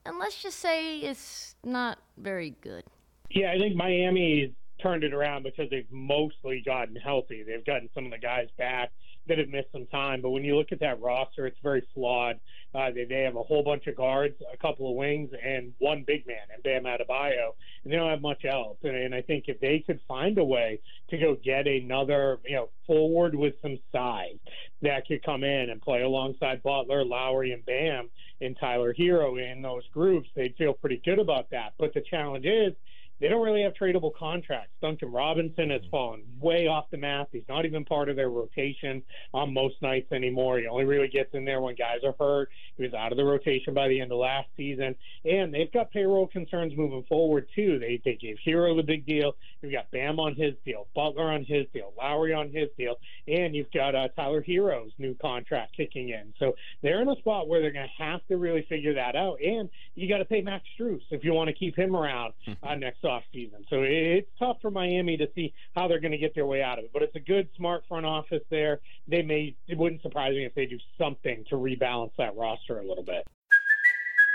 and 0.09 0.17
let's 0.17 0.41
just 0.41 0.57
say 0.57 0.99
it's 0.99 1.55
not 1.63 1.99
very 2.17 2.55
good. 2.61 2.83
Yeah, 3.29 3.51
I 3.51 3.59
think 3.59 3.75
Miami's 3.75 4.49
turned 4.81 5.03
it 5.03 5.13
around 5.13 5.43
because 5.43 5.69
they've 5.69 5.91
mostly 5.91 6.63
gotten 6.65 6.95
healthy. 6.95 7.43
They've 7.43 7.63
gotten 7.63 7.89
some 7.93 8.05
of 8.05 8.11
the 8.11 8.17
guys 8.17 8.47
back 8.57 8.91
that 9.29 9.37
have 9.37 9.49
missed 9.49 9.71
some 9.71 9.87
time. 9.87 10.21
But 10.21 10.31
when 10.31 10.43
you 10.43 10.57
look 10.57 10.71
at 10.71 10.81
that 10.81 11.01
roster, 11.01 11.47
it's 11.47 11.57
very 11.63 11.83
flawed. 11.93 12.39
Uh, 12.75 12.91
they, 12.91 13.05
they 13.05 13.21
have 13.21 13.35
a 13.35 13.41
whole 13.43 13.63
bunch 13.63 13.87
of 13.87 13.95
guards, 13.95 14.35
a 14.53 14.57
couple 14.57 14.89
of 14.89 14.95
wings, 14.95 15.31
and 15.43 15.73
one 15.79 16.03
big 16.05 16.27
man, 16.27 16.37
and 16.53 16.61
Bam 16.61 16.83
Adebayo, 16.83 17.55
and 17.83 17.91
they 17.91 17.97
don't 17.97 18.09
have 18.09 18.21
much 18.21 18.45
else. 18.45 18.77
And, 18.83 18.95
and 18.95 19.15
I 19.15 19.21
think 19.21 19.45
if 19.47 19.59
they 19.59 19.79
could 19.79 19.99
find 20.07 20.37
a 20.37 20.43
way 20.43 20.79
to 21.09 21.17
go 21.17 21.35
get 21.43 21.65
another, 21.65 22.39
you 22.45 22.55
know, 22.55 22.69
forward 22.85 23.33
with 23.33 23.55
some 23.61 23.79
size 23.91 24.37
that 24.81 25.07
could 25.07 25.23
come 25.23 25.43
in 25.43 25.69
and 25.69 25.81
play 25.81 26.01
alongside 26.01 26.61
Butler, 26.61 27.03
Lowry, 27.03 27.53
and 27.53 27.65
Bam, 27.65 28.09
and 28.41 28.55
Tyler 28.59 28.93
Herro 28.93 29.37
in 29.37 29.61
those 29.61 29.83
groups, 29.93 30.29
they'd 30.35 30.55
feel 30.55 30.73
pretty 30.73 31.01
good 31.03 31.19
about 31.19 31.49
that. 31.51 31.73
But 31.77 31.93
the 31.93 32.01
challenge 32.01 32.45
is 32.45 32.73
they 33.19 33.27
don't 33.27 33.43
really 33.43 33.63
have 33.63 33.73
tradable 33.73 34.13
contracts. 34.13 34.71
Duncan 34.81 35.11
Robinson 35.11 35.69
has 35.71 35.81
fallen 35.91 36.23
way 36.39 36.67
off 36.67 36.85
the 36.91 36.97
map. 36.97 37.29
He's 37.31 37.43
not 37.49 37.65
even 37.65 37.85
part 37.85 38.09
of 38.09 38.15
their 38.15 38.29
rotation 38.29 39.03
on 39.33 39.53
most 39.53 39.81
nights 39.81 40.11
anymore. 40.11 40.59
He 40.59 40.67
only 40.67 40.85
really 40.85 41.07
gets 41.07 41.33
in 41.33 41.45
there 41.45 41.61
when 41.61 41.75
guys 41.75 41.99
are 42.05 42.15
hurt. 42.19 42.49
He 42.77 42.83
was 42.83 42.93
out 42.93 43.11
of 43.11 43.17
the 43.17 43.25
rotation 43.25 43.73
by 43.73 43.87
the 43.87 43.99
end 43.99 44.11
of 44.11 44.19
last 44.19 44.47
season. 44.55 44.95
And 45.25 45.53
they've 45.53 45.71
got 45.71 45.91
payroll 45.91 46.27
concerns 46.27 46.73
moving 46.75 47.03
forward, 47.03 47.47
too. 47.53 47.79
They, 47.79 48.01
they 48.03 48.15
gave 48.15 48.37
Herro 48.45 48.75
the 48.75 48.83
big 48.83 49.05
deal. 49.05 49.35
You've 49.61 49.73
got 49.73 49.91
Bam 49.91 50.19
on 50.19 50.35
his 50.35 50.53
deal, 50.65 50.87
Butler 50.95 51.31
on 51.31 51.43
his 51.43 51.65
deal, 51.73 51.93
Lowry 51.97 52.33
on 52.33 52.49
his 52.51 52.69
deal, 52.77 52.95
and 53.27 53.53
you've 53.53 53.71
got 53.71 53.95
uh, 53.95 54.07
Tyler 54.15 54.41
Herro's 54.41 54.91
new 54.97 55.15
contract 55.15 55.75
kicking 55.75 56.09
in. 56.09 56.33
So 56.39 56.55
they're 56.81 57.01
in 57.01 57.09
a 57.09 57.15
spot 57.17 57.47
where 57.47 57.61
they're 57.61 57.71
going 57.71 57.89
to 57.97 58.03
have 58.03 58.25
to 58.27 58.37
really 58.37 58.65
figure 58.69 58.93
that 58.93 59.15
out. 59.15 59.39
And 59.43 59.69
you 59.95 60.07
got 60.07 60.19
to 60.19 60.25
pay 60.25 60.41
Max 60.41 60.63
Strus 60.79 61.01
if 61.11 61.23
you 61.23 61.33
want 61.33 61.49
to 61.49 61.53
keep 61.53 61.77
him 61.77 61.95
around 61.95 62.33
uh, 62.63 62.75
next 62.75 63.01
off 63.09 63.23
season. 63.33 63.65
So 63.69 63.81
it's 63.83 64.29
tough 64.39 64.57
for 64.61 64.71
Miami 64.71 65.17
to 65.17 65.27
see 65.35 65.53
how 65.75 65.87
they're 65.87 65.99
going 65.99 66.11
to 66.11 66.17
get 66.17 66.35
their 66.35 66.45
way 66.45 66.61
out 66.61 66.79
of 66.79 66.85
it. 66.85 66.91
But 66.93 67.03
it's 67.03 67.15
a 67.15 67.19
good, 67.19 67.49
smart 67.57 67.83
front 67.87 68.05
office 68.05 68.43
there. 68.49 68.79
They 69.07 69.21
may. 69.21 69.55
It 69.67 69.77
wouldn't 69.77 70.01
surprise 70.01 70.33
me 70.33 70.45
if 70.45 70.55
they 70.55 70.65
do 70.65 70.77
something 70.97 71.43
to 71.49 71.55
rebalance 71.55 72.11
that 72.17 72.35
roster 72.37 72.79
a 72.79 72.87
little 72.87 73.03
bit. 73.03 73.27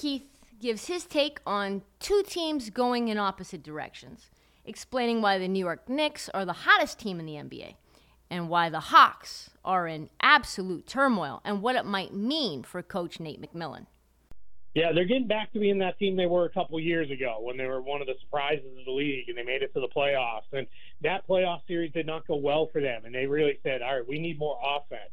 Keith 0.00 0.24
gives 0.58 0.86
his 0.86 1.04
take 1.04 1.40
on 1.46 1.82
two 1.98 2.22
teams 2.26 2.70
going 2.70 3.08
in 3.08 3.18
opposite 3.18 3.62
directions, 3.62 4.30
explaining 4.64 5.20
why 5.20 5.36
the 5.36 5.46
New 5.46 5.58
York 5.58 5.90
Knicks 5.90 6.30
are 6.30 6.46
the 6.46 6.54
hottest 6.54 6.98
team 6.98 7.20
in 7.20 7.26
the 7.26 7.34
NBA 7.34 7.74
and 8.30 8.48
why 8.48 8.70
the 8.70 8.80
Hawks 8.80 9.50
are 9.62 9.86
in 9.86 10.08
absolute 10.22 10.86
turmoil 10.86 11.42
and 11.44 11.60
what 11.60 11.76
it 11.76 11.84
might 11.84 12.14
mean 12.14 12.62
for 12.62 12.82
coach 12.82 13.20
Nate 13.20 13.42
McMillan. 13.42 13.84
Yeah, 14.74 14.92
they're 14.94 15.04
getting 15.04 15.26
back 15.26 15.52
to 15.52 15.58
being 15.58 15.80
that 15.80 15.98
team 15.98 16.16
they 16.16 16.24
were 16.24 16.46
a 16.46 16.50
couple 16.50 16.80
years 16.80 17.10
ago 17.10 17.38
when 17.42 17.58
they 17.58 17.66
were 17.66 17.82
one 17.82 18.00
of 18.00 18.06
the 18.06 18.14
surprises 18.22 18.78
of 18.78 18.86
the 18.86 18.92
league 18.92 19.28
and 19.28 19.36
they 19.36 19.42
made 19.42 19.60
it 19.62 19.74
to 19.74 19.80
the 19.80 19.88
playoffs. 19.88 20.50
And 20.52 20.66
that 21.02 21.28
playoff 21.28 21.60
series 21.66 21.92
did 21.92 22.06
not 22.06 22.26
go 22.26 22.36
well 22.36 22.70
for 22.72 22.80
them. 22.80 23.04
And 23.04 23.14
they 23.14 23.26
really 23.26 23.58
said, 23.62 23.82
all 23.82 23.96
right, 23.96 24.08
we 24.08 24.18
need 24.18 24.38
more 24.38 24.58
offense 24.64 25.10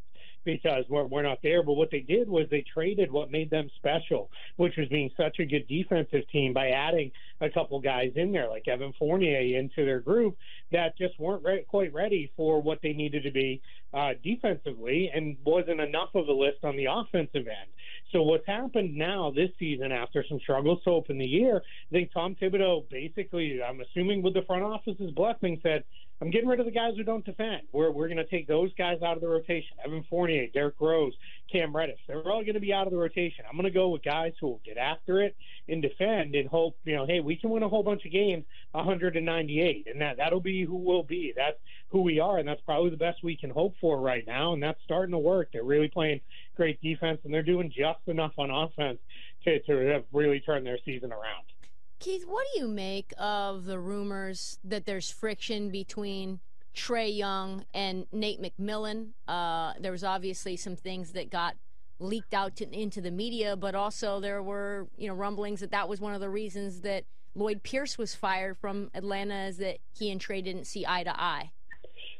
because 0.47 0.85
we're, 0.89 1.05
we're 1.05 1.23
not 1.23 1.39
there. 1.43 1.61
But 1.61 1.73
what 1.73 1.91
they 1.91 1.99
did 1.99 2.29
was 2.29 2.47
they 2.49 2.63
traded 2.73 3.11
what 3.11 3.29
made 3.29 3.49
them 3.49 3.69
special, 3.75 4.31
which 4.55 4.77
was 4.77 4.87
being 4.87 5.11
such 5.17 5.39
a 5.39 5.45
good 5.45 5.67
defensive 5.67 6.27
team 6.31 6.53
by 6.53 6.69
adding 6.69 7.11
a 7.41 7.49
couple 7.49 7.79
guys 7.81 8.13
in 8.15 8.31
there 8.31 8.49
like 8.49 8.67
Evan 8.67 8.93
Fournier 8.97 9.59
into 9.59 9.85
their 9.85 9.99
group 9.99 10.37
that 10.71 10.97
just 10.97 11.19
weren't 11.19 11.43
re- 11.43 11.65
quite 11.67 11.93
ready 11.93 12.31
for 12.37 12.61
what 12.61 12.79
they 12.81 12.93
needed 12.93 13.23
to 13.23 13.31
be 13.31 13.61
uh, 13.93 14.11
defensively 14.23 15.11
and 15.13 15.35
wasn't 15.43 15.81
enough 15.81 16.09
of 16.15 16.27
a 16.27 16.31
list 16.31 16.63
on 16.63 16.77
the 16.77 16.85
offensive 16.85 17.47
end. 17.47 17.69
So 18.13 18.23
what's 18.23 18.47
happened 18.47 18.95
now 18.95 19.31
this 19.35 19.49
season 19.59 19.91
after 19.91 20.23
some 20.27 20.39
struggles 20.39 20.81
to 20.85 20.91
open 20.91 21.17
the 21.17 21.25
year, 21.25 21.57
I 21.57 21.91
think 21.91 22.13
Tom 22.13 22.35
Thibodeau 22.41 22.89
basically, 22.89 23.59
I'm 23.61 23.81
assuming 23.81 24.21
with 24.21 24.33
the 24.33 24.43
front 24.43 24.63
office's 24.63 25.11
blessing, 25.11 25.59
said, 25.61 25.83
I'm 26.19 26.31
getting 26.31 26.49
rid 26.49 26.59
of 26.59 26.65
the 26.65 26.71
guys 26.71 26.93
who 26.97 27.03
don't 27.03 27.23
defend. 27.23 27.61
We're 27.71 27.91
we're 27.91 28.07
going 28.07 28.17
to 28.17 28.25
take 28.25 28.47
those 28.47 28.73
guys 28.73 29.01
out 29.03 29.15
of 29.15 29.21
the 29.21 29.27
rotation. 29.27 29.77
Evan 29.85 30.03
Fournier, 30.09 30.47
Derrick 30.51 30.75
Rose, 30.79 31.13
Cam 31.51 31.75
Reddish. 31.75 31.99
They're 32.07 32.19
all 32.19 32.41
going 32.41 32.55
to 32.55 32.59
be 32.59 32.73
out 32.73 32.87
of 32.87 32.91
the 32.91 32.97
rotation. 32.97 33.45
I'm 33.47 33.55
going 33.55 33.65
to 33.65 33.71
go 33.71 33.89
with 33.89 34.03
guys 34.03 34.33
who 34.39 34.47
will 34.47 34.61
get 34.65 34.77
after 34.77 35.21
it 35.21 35.35
and 35.67 35.81
defend 35.81 36.33
and 36.33 36.49
hope, 36.49 36.75
you 36.85 36.95
know, 36.95 37.05
hey, 37.05 37.19
we 37.19 37.35
can 37.35 37.51
win 37.51 37.61
a 37.61 37.69
whole 37.69 37.83
bunch 37.83 38.03
of 38.05 38.11
games 38.11 38.45
198, 38.71 39.87
and 39.91 40.01
that 40.01 40.17
that'll 40.17 40.39
be 40.39 40.65
who 40.65 40.77
we'll 40.77 41.03
be. 41.03 41.33
That's 41.35 41.57
who 41.89 42.01
we 42.01 42.19
are, 42.19 42.39
and 42.39 42.47
that's 42.47 42.61
probably 42.61 42.89
the 42.89 42.97
best 42.97 43.23
we 43.23 43.37
can 43.37 43.51
hope 43.51 43.75
for 43.79 43.99
right 43.99 44.25
now. 44.25 44.53
And 44.53 44.63
that's 44.63 44.81
starting 44.83 45.11
to 45.11 45.19
work. 45.19 45.49
They're 45.53 45.63
really 45.63 45.87
playing 45.87 46.21
great 46.55 46.81
defense, 46.81 47.19
and 47.25 47.33
they're 47.33 47.43
doing 47.43 47.69
just 47.69 48.07
enough 48.07 48.33
on 48.37 48.49
offense 48.49 48.99
to 49.43 49.59
to 49.61 50.03
really 50.11 50.39
turn 50.39 50.63
their 50.63 50.79
season 50.83 51.11
around. 51.11 51.45
Keith, 51.99 52.25
what 52.27 52.45
do 52.53 52.61
you 52.61 52.67
make 52.67 53.13
of 53.17 53.65
the 53.65 53.79
rumors 53.79 54.59
that 54.63 54.85
there's 54.85 55.09
friction 55.09 55.69
between 55.69 56.39
Trae 56.75 57.15
Young 57.15 57.65
and 57.73 58.05
Nate 58.11 58.41
McMillan? 58.41 59.09
Uh, 59.27 59.73
there 59.79 59.91
was 59.91 60.03
obviously 60.03 60.55
some 60.55 60.75
things 60.75 61.13
that 61.13 61.31
got 61.31 61.55
leaked 61.99 62.35
out 62.35 62.55
to, 62.57 62.69
into 62.71 63.01
the 63.01 63.09
media, 63.09 63.55
but 63.55 63.73
also 63.73 64.19
there 64.19 64.43
were 64.43 64.87
you 64.95 65.07
know 65.07 65.15
rumblings 65.15 65.59
that 65.61 65.71
that 65.71 65.89
was 65.89 65.99
one 65.99 66.13
of 66.13 66.21
the 66.21 66.29
reasons 66.29 66.81
that 66.81 67.03
Lloyd 67.33 67.63
Pierce 67.63 67.97
was 67.97 68.13
fired 68.13 68.57
from 68.57 68.91
Atlanta, 68.93 69.47
is 69.47 69.57
that 69.57 69.77
he 69.97 70.11
and 70.11 70.21
Trae 70.21 70.43
didn't 70.43 70.65
see 70.65 70.85
eye 70.87 71.03
to 71.03 71.19
eye. 71.19 71.51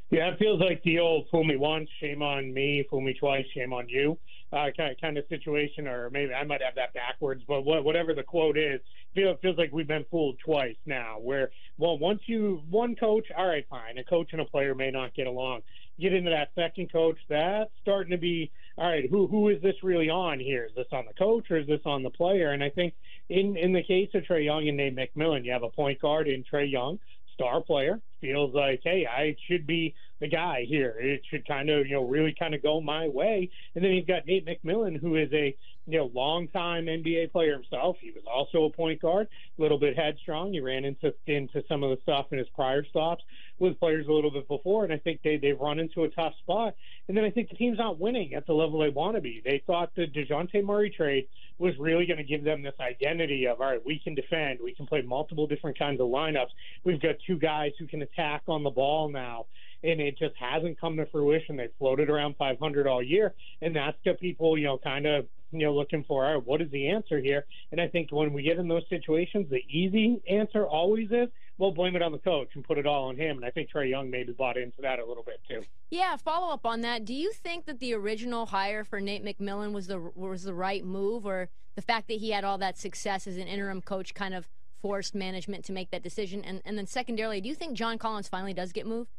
Yeah, 0.10 0.29
it 0.29 0.39
feels 0.39 0.60
like 0.60 0.81
the 0.84 0.98
old 1.00 1.27
"fool 1.29 1.43
me 1.43 1.55
once, 1.55 1.88
shame 2.00 2.24
on 2.24 2.51
me; 2.51 2.84
fool 2.89 3.01
me 3.01 3.13
twice, 3.13 3.46
shame 3.53 3.74
on 3.74 3.88
you" 3.88 4.17
uh, 4.53 4.67
kind 4.75 4.91
of, 4.91 5.01
kind 5.01 5.17
of 5.17 5.25
situation, 5.27 5.88
or 5.88 6.10
maybe 6.10 6.34
I 6.34 6.43
might 6.43 6.62
have 6.62 6.75
that 6.75 6.93
backwards. 6.93 7.43
But 7.48 7.63
what, 7.63 7.84
whatever 7.84 8.13
the 8.13 8.24
quote 8.24 8.57
is, 8.57 8.79
feel, 9.17 9.31
it 9.31 9.39
feels 9.41 9.57
like 9.57 9.71
we've 9.71 9.88
been 9.88 10.05
fooled 10.12 10.38
twice 10.45 10.75
now. 10.86 11.17
Where 11.19 11.50
well, 11.77 11.97
once 11.97 12.21
you 12.27 12.62
one 12.69 12.95
coach, 12.95 13.25
all 13.36 13.47
right, 13.47 13.65
fine, 13.69 13.97
a 13.97 14.03
coach 14.03 14.29
and 14.31 14.41
a 14.41 14.45
player 14.45 14.75
may 14.75 14.91
not 14.91 15.15
get 15.15 15.27
along. 15.27 15.62
Get 16.00 16.13
into 16.13 16.29
that 16.29 16.50
second 16.53 16.91
coach, 16.91 17.17
that's 17.27 17.71
starting 17.81 18.12
to 18.12 18.17
be 18.17 18.51
all 18.77 18.88
right. 18.88 19.09
Who 19.09 19.27
who 19.27 19.50
is 19.50 19.62
this 19.62 19.75
really 19.81 20.09
on 20.09 20.39
here? 20.39 20.65
Is 20.65 20.75
this 20.75 20.88
on 20.91 21.05
the 21.07 21.13
coach 21.15 21.50
or 21.50 21.57
is 21.57 21.67
this 21.67 21.81
on 21.86 22.03
the 22.03 22.12
player? 22.12 22.51
And 22.51 22.63
I 22.63 22.69
think 22.69 22.93
in 23.29 23.57
in 23.57 23.74
the 23.74 23.83
case 23.83 24.09
of 24.13 24.24
Trae 24.24 24.45
Young 24.45 24.67
and 24.67 24.77
Nate 24.77 24.95
McMillan, 24.95 25.43
you 25.43 25.51
have 25.51 25.63
a 25.63 25.69
point 25.69 26.00
guard 26.00 26.27
in 26.27 26.43
Trae 26.43 26.71
Young, 26.71 27.00
star 27.33 27.62
player, 27.62 28.00
feels 28.21 28.53
like, 28.53 28.81
hey, 28.83 29.07
I 29.07 29.36
should 29.47 29.65
be 29.65 29.95
the 30.19 30.27
guy 30.27 30.65
here. 30.67 30.95
It 31.00 31.21
should 31.29 31.47
kind 31.47 31.69
of, 31.69 31.86
you 31.86 31.93
know, 31.93 32.03
really 32.03 32.36
kind 32.38 32.55
of 32.55 32.63
go 32.63 32.81
my 32.81 33.07
way. 33.07 33.50
And 33.75 33.83
then 33.83 33.91
you've 33.91 34.07
got 34.07 34.25
Nate 34.25 34.45
McMillan, 34.45 35.00
who 35.00 35.15
is 35.15 35.31
a, 35.33 35.55
you 35.88 35.98
know, 35.98 36.12
longtime 36.13 36.86
NBA 36.86 37.32
player 37.32 37.53
himself. 37.53 37.96
He 38.01 38.12
was 38.12 38.24
also 38.32 38.65
a 38.65 38.70
point 38.70 39.01
guard, 39.01 39.27
a 39.58 39.62
little 39.62 39.79
bit 39.79 39.98
headstrong. 39.98 40.51
He 40.51 40.60
ran 40.60 40.84
into 40.84 41.13
into 41.25 41.63
some 41.70 41.82
of 41.82 41.89
the 41.89 42.01
stuff 42.03 42.27
in 42.32 42.38
his 42.38 42.48
prior 42.50 42.86
stops 42.86 43.24
with 43.58 43.79
players 43.79 44.06
a 44.08 44.12
little 44.12 44.29
bit 44.29 44.48
before, 44.50 44.84
and 44.84 44.91
I 44.91 44.98
think 44.98 45.22
they 45.24 45.38
they've 45.38 45.60
run 45.60 45.79
into 45.79 46.03
a 46.03 46.10
tough 46.10 46.34
spot. 46.39 46.75
And 47.08 47.15
then 47.15 47.24
I 47.24 47.29
think 47.29 47.50
the 47.50 47.56
team's 47.56 47.77
not 47.77 48.00
winning 48.00 48.34
at 48.34 48.46
the 48.46 48.53
level 48.53 48.79
they 48.79 48.89
want 48.89 49.15
to 49.15 49.22
be. 49.22 49.41
They 49.44 49.63
thought 49.65 49.96
the 49.96 50.08
Dejounte 50.08 50.62
Murray 50.63 50.89
trade 50.89 51.27
was 51.58 51.74
really 51.79 52.06
going 52.06 52.17
to 52.17 52.24
give 52.24 52.44
them 52.44 52.62
this 52.62 52.75
identity 52.82 53.48
of 53.48 53.62
all 53.62 53.72
right, 53.72 53.86
we 53.86 53.98
can 53.98 54.13
defend, 54.13 54.60
we 54.62 54.75
can 54.75 54.86
play 54.86 55.01
multiple 55.01 55.48
different 55.48 55.79
kinds 55.79 56.01
of 56.01 56.08
lineups. 56.08 56.50
We've 56.84 57.01
got 57.01 57.15
two 57.25 57.39
guys 57.39 57.72
who 57.79 57.88
can 57.88 58.01
attack 58.01 58.44
on 58.48 58.63
the 58.63 58.70
ball 58.70 59.10
now 59.10 59.46
and 59.84 60.01
it 60.01 60.17
just 60.17 60.36
hasn't 60.38 60.79
come 60.79 60.98
to 60.98 61.06
fruition. 61.06 61.56
They 61.56 61.70
floated 61.77 62.10
around 62.10 62.36
500 62.38 62.88
all 62.88 63.03
year, 63.03 63.34
and 63.62 63.75
that's 63.75 63.98
got 64.03 64.20
people, 64.20 64.58
you 64.58 64.65
know, 64.65 64.77
kind 64.77 65.06
of 65.06 65.27
you 65.51 65.66
know 65.66 65.74
looking 65.74 66.04
for 66.04 66.25
all 66.25 66.36
right, 66.36 66.46
what 66.46 66.62
is 66.62 66.70
the 66.72 66.89
answer 66.89 67.20
here? 67.20 67.46
And 67.72 67.80
I 67.80 67.88
think 67.88 68.12
when 68.12 68.34
we 68.34 68.44
get 68.44 68.58
in 68.58 68.68
those 68.68 68.84
situations, 68.89 69.50
the 69.50 69.63
easy 69.70 70.22
answer 70.30 70.66
always 70.66 71.10
is 71.12 71.30
we'll 71.58 71.72
blame 71.72 71.96
it 71.96 72.01
on 72.01 72.12
the 72.12 72.18
coach 72.18 72.50
and 72.56 72.63
put 72.63 72.77
it 72.77 72.86
all 72.86 73.06
on 73.06 73.18
him. 73.18 73.38
And 73.38 73.46
I 73.46 73.50
think 73.50 73.70
Trae 73.72 73.89
Young 73.89 74.10
maybe 74.10 74.32
bought 74.32 74.58
into 74.58 74.82
that 74.82 75.00
a 75.00 75.06
little 75.06 75.24
bit 75.24 75.39
too. 75.48 75.63
Yeah, 75.89 76.16
follow 76.18 76.54
up 76.54 76.66
on 76.66 76.82
that. 76.82 77.06
Do 77.06 77.13
you 77.13 77.32
think 77.32 77.66
that 77.66 77.80
the 77.80 77.94
original 77.94 78.48
hire 78.48 78.84
for 78.84 79.00
Nate 79.00 79.24
McMillan 79.24 79.74
was 79.74 79.88
the 79.88 80.00
was 80.16 80.44
the 80.44 80.54
right 80.54 80.86
move, 80.86 81.25
or 81.25 81.50
the 81.75 81.82
fact 81.82 82.08
that 82.08 82.20
he 82.20 82.32
had 82.32 82.44
all 82.44 82.58
that 82.58 82.77
success 82.77 83.27
as 83.27 83.38
an 83.38 83.48
interim 83.48 83.82
coach 83.82 84.13
kind 84.13 84.34
of 84.34 84.48
forced 84.82 85.16
management 85.16 85.66
to 85.66 85.72
make 85.72 85.92
that 85.92 86.04
decision? 86.04 86.44
And 86.44 86.62
and 86.66 86.77
then 86.77 86.88
secondarily, 86.88 87.42
do 87.42 87.50
you 87.50 87.56
think 87.56 87.77
John 87.77 87.98
Collins 87.98 88.27
finally 88.27 88.54
does 88.54 88.72
get 88.72 88.86
moved? 88.86 89.10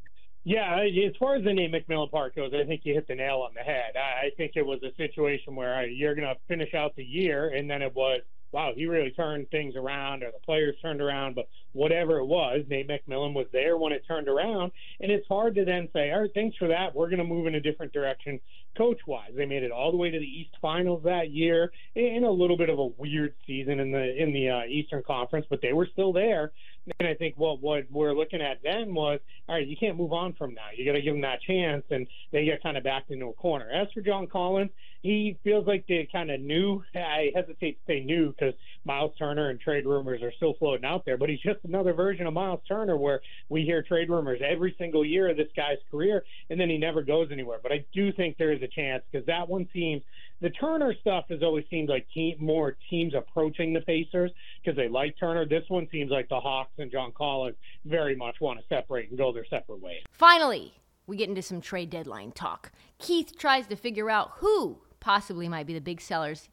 Yeah, 0.44 0.80
as 0.80 1.16
far 1.18 1.36
as 1.36 1.44
the 1.44 1.52
Nate 1.52 1.72
McMillan 1.72 2.10
part 2.10 2.34
goes, 2.34 2.52
I 2.54 2.64
think 2.66 2.82
you 2.84 2.94
hit 2.94 3.06
the 3.06 3.14
nail 3.14 3.44
on 3.46 3.52
the 3.54 3.60
head. 3.60 3.96
I 3.96 4.30
think 4.36 4.52
it 4.54 4.64
was 4.64 4.80
a 4.82 4.94
situation 4.96 5.54
where 5.54 5.86
you're 5.86 6.14
going 6.14 6.26
to 6.26 6.36
finish 6.46 6.72
out 6.72 6.96
the 6.96 7.04
year, 7.04 7.48
and 7.50 7.68
then 7.68 7.82
it 7.82 7.94
was, 7.94 8.22
wow, 8.50 8.72
he 8.74 8.86
really 8.86 9.10
turned 9.10 9.50
things 9.50 9.76
around, 9.76 10.22
or 10.22 10.30
the 10.30 10.38
players 10.46 10.74
turned 10.80 11.02
around. 11.02 11.34
But 11.34 11.48
whatever 11.72 12.18
it 12.18 12.24
was, 12.24 12.64
Nate 12.68 12.88
McMillan 12.88 13.34
was 13.34 13.46
there 13.52 13.76
when 13.76 13.92
it 13.92 14.04
turned 14.08 14.26
around, 14.26 14.72
and 15.00 15.12
it's 15.12 15.26
hard 15.28 15.54
to 15.56 15.66
then 15.66 15.88
say, 15.92 16.12
all 16.12 16.22
right, 16.22 16.30
thanks 16.32 16.56
for 16.56 16.68
that. 16.68 16.94
We're 16.94 17.10
going 17.10 17.18
to 17.18 17.24
move 17.24 17.46
in 17.46 17.56
a 17.56 17.60
different 17.60 17.92
direction 17.92 18.40
coach 18.76 19.00
wise. 19.06 19.32
They 19.36 19.44
made 19.44 19.64
it 19.64 19.72
all 19.72 19.90
the 19.90 19.98
way 19.98 20.10
to 20.10 20.18
the 20.18 20.24
East 20.24 20.56
Finals 20.62 21.02
that 21.04 21.30
year 21.30 21.72
in 21.94 22.24
a 22.24 22.30
little 22.30 22.56
bit 22.56 22.70
of 22.70 22.78
a 22.78 22.86
weird 22.86 23.34
season 23.46 23.80
in 23.80 23.90
the 23.90 24.22
in 24.22 24.32
the 24.32 24.48
uh, 24.48 24.64
Eastern 24.66 25.02
Conference, 25.02 25.46
but 25.50 25.60
they 25.60 25.72
were 25.72 25.88
still 25.92 26.12
there. 26.12 26.52
And 26.98 27.08
I 27.08 27.14
think 27.14 27.34
what 27.36 27.60
what 27.60 27.84
we're 27.90 28.14
looking 28.14 28.40
at 28.40 28.58
then 28.62 28.94
was, 28.94 29.20
all 29.48 29.54
right, 29.56 29.66
you 29.66 29.76
can't 29.76 29.96
move 29.96 30.12
on 30.12 30.34
from 30.34 30.54
now. 30.54 30.68
You 30.76 30.84
got 30.84 30.92
to 30.92 31.02
give 31.02 31.14
them 31.14 31.22
that 31.22 31.40
chance, 31.42 31.84
and 31.90 32.06
they 32.32 32.44
get 32.44 32.62
kind 32.62 32.76
of 32.76 32.84
backed 32.84 33.10
into 33.10 33.26
a 33.26 33.32
corner. 33.32 33.70
As 33.70 33.88
for 33.92 34.00
John 34.00 34.26
Collins, 34.26 34.70
he 35.02 35.38
feels 35.44 35.66
like 35.66 35.86
they 35.86 36.08
kind 36.10 36.30
of 36.30 36.40
knew. 36.40 36.82
I 36.94 37.30
hesitate 37.34 37.78
to 37.78 37.86
say 37.86 38.00
new 38.00 38.30
because 38.30 38.54
Myles 38.84 39.12
Turner 39.18 39.50
and 39.50 39.60
trade 39.60 39.86
rumors 39.86 40.22
are 40.22 40.32
still 40.32 40.54
floating 40.54 40.84
out 40.84 41.04
there, 41.04 41.16
but 41.16 41.28
he's 41.28 41.40
just 41.40 41.60
another 41.64 41.92
version 41.92 42.26
of 42.26 42.34
Myles 42.34 42.60
Turner 42.66 42.96
where 42.96 43.20
we 43.48 43.62
hear 43.62 43.82
trade 43.82 44.10
rumors 44.10 44.40
every 44.44 44.74
single 44.78 45.04
year 45.04 45.28
of 45.30 45.36
this 45.36 45.48
guy's 45.54 45.78
career, 45.90 46.24
and 46.50 46.60
then 46.60 46.68
he 46.68 46.78
never 46.78 47.02
goes 47.02 47.28
anywhere. 47.30 47.58
But 47.62 47.72
I 47.72 47.84
do 47.92 48.12
think 48.12 48.36
there 48.38 48.52
is 48.52 48.62
a 48.62 48.68
chance 48.68 49.04
because 49.10 49.26
that 49.26 49.48
one 49.48 49.68
seems 49.72 50.02
the 50.40 50.50
Turner 50.50 50.94
stuff 51.00 51.26
has 51.30 51.42
always 51.42 51.64
seemed 51.70 51.88
like 51.88 52.06
more 52.38 52.76
teams 52.90 53.14
approaching 53.14 53.72
the 53.72 53.80
Pacers 53.80 54.30
because 54.62 54.76
they 54.76 54.88
like 54.88 55.16
Turner. 55.18 55.46
This 55.46 55.64
one 55.68 55.88
seems 55.90 56.10
like 56.10 56.28
the 56.28 56.40
Hawks 56.40 56.72
and 56.78 56.90
John 56.90 57.12
Collins 57.12 57.56
very 57.84 58.16
much 58.16 58.40
want 58.40 58.58
to 58.60 58.64
separate 58.68 59.10
and 59.10 59.18
go 59.18 59.32
their 59.32 59.46
separate 59.46 59.80
ways. 59.80 60.02
Finally, 60.10 60.74
we 61.06 61.16
get 61.16 61.28
into 61.28 61.42
some 61.42 61.60
trade 61.60 61.90
deadline 61.90 62.32
talk. 62.32 62.70
Keith 62.98 63.36
tries 63.38 63.66
to 63.68 63.76
figure 63.76 64.10
out 64.10 64.32
who 64.36 64.78
possibly 65.00 65.48
might 65.48 65.66
be 65.66 65.74
the 65.74 65.80
big 65.80 66.00
sellers 66.00 66.48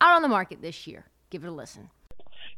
out 0.00 0.16
on 0.16 0.22
the 0.22 0.28
market 0.28 0.62
this 0.62 0.86
year. 0.86 1.06
Give 1.30 1.44
it 1.44 1.48
a 1.48 1.52
listen. 1.52 1.90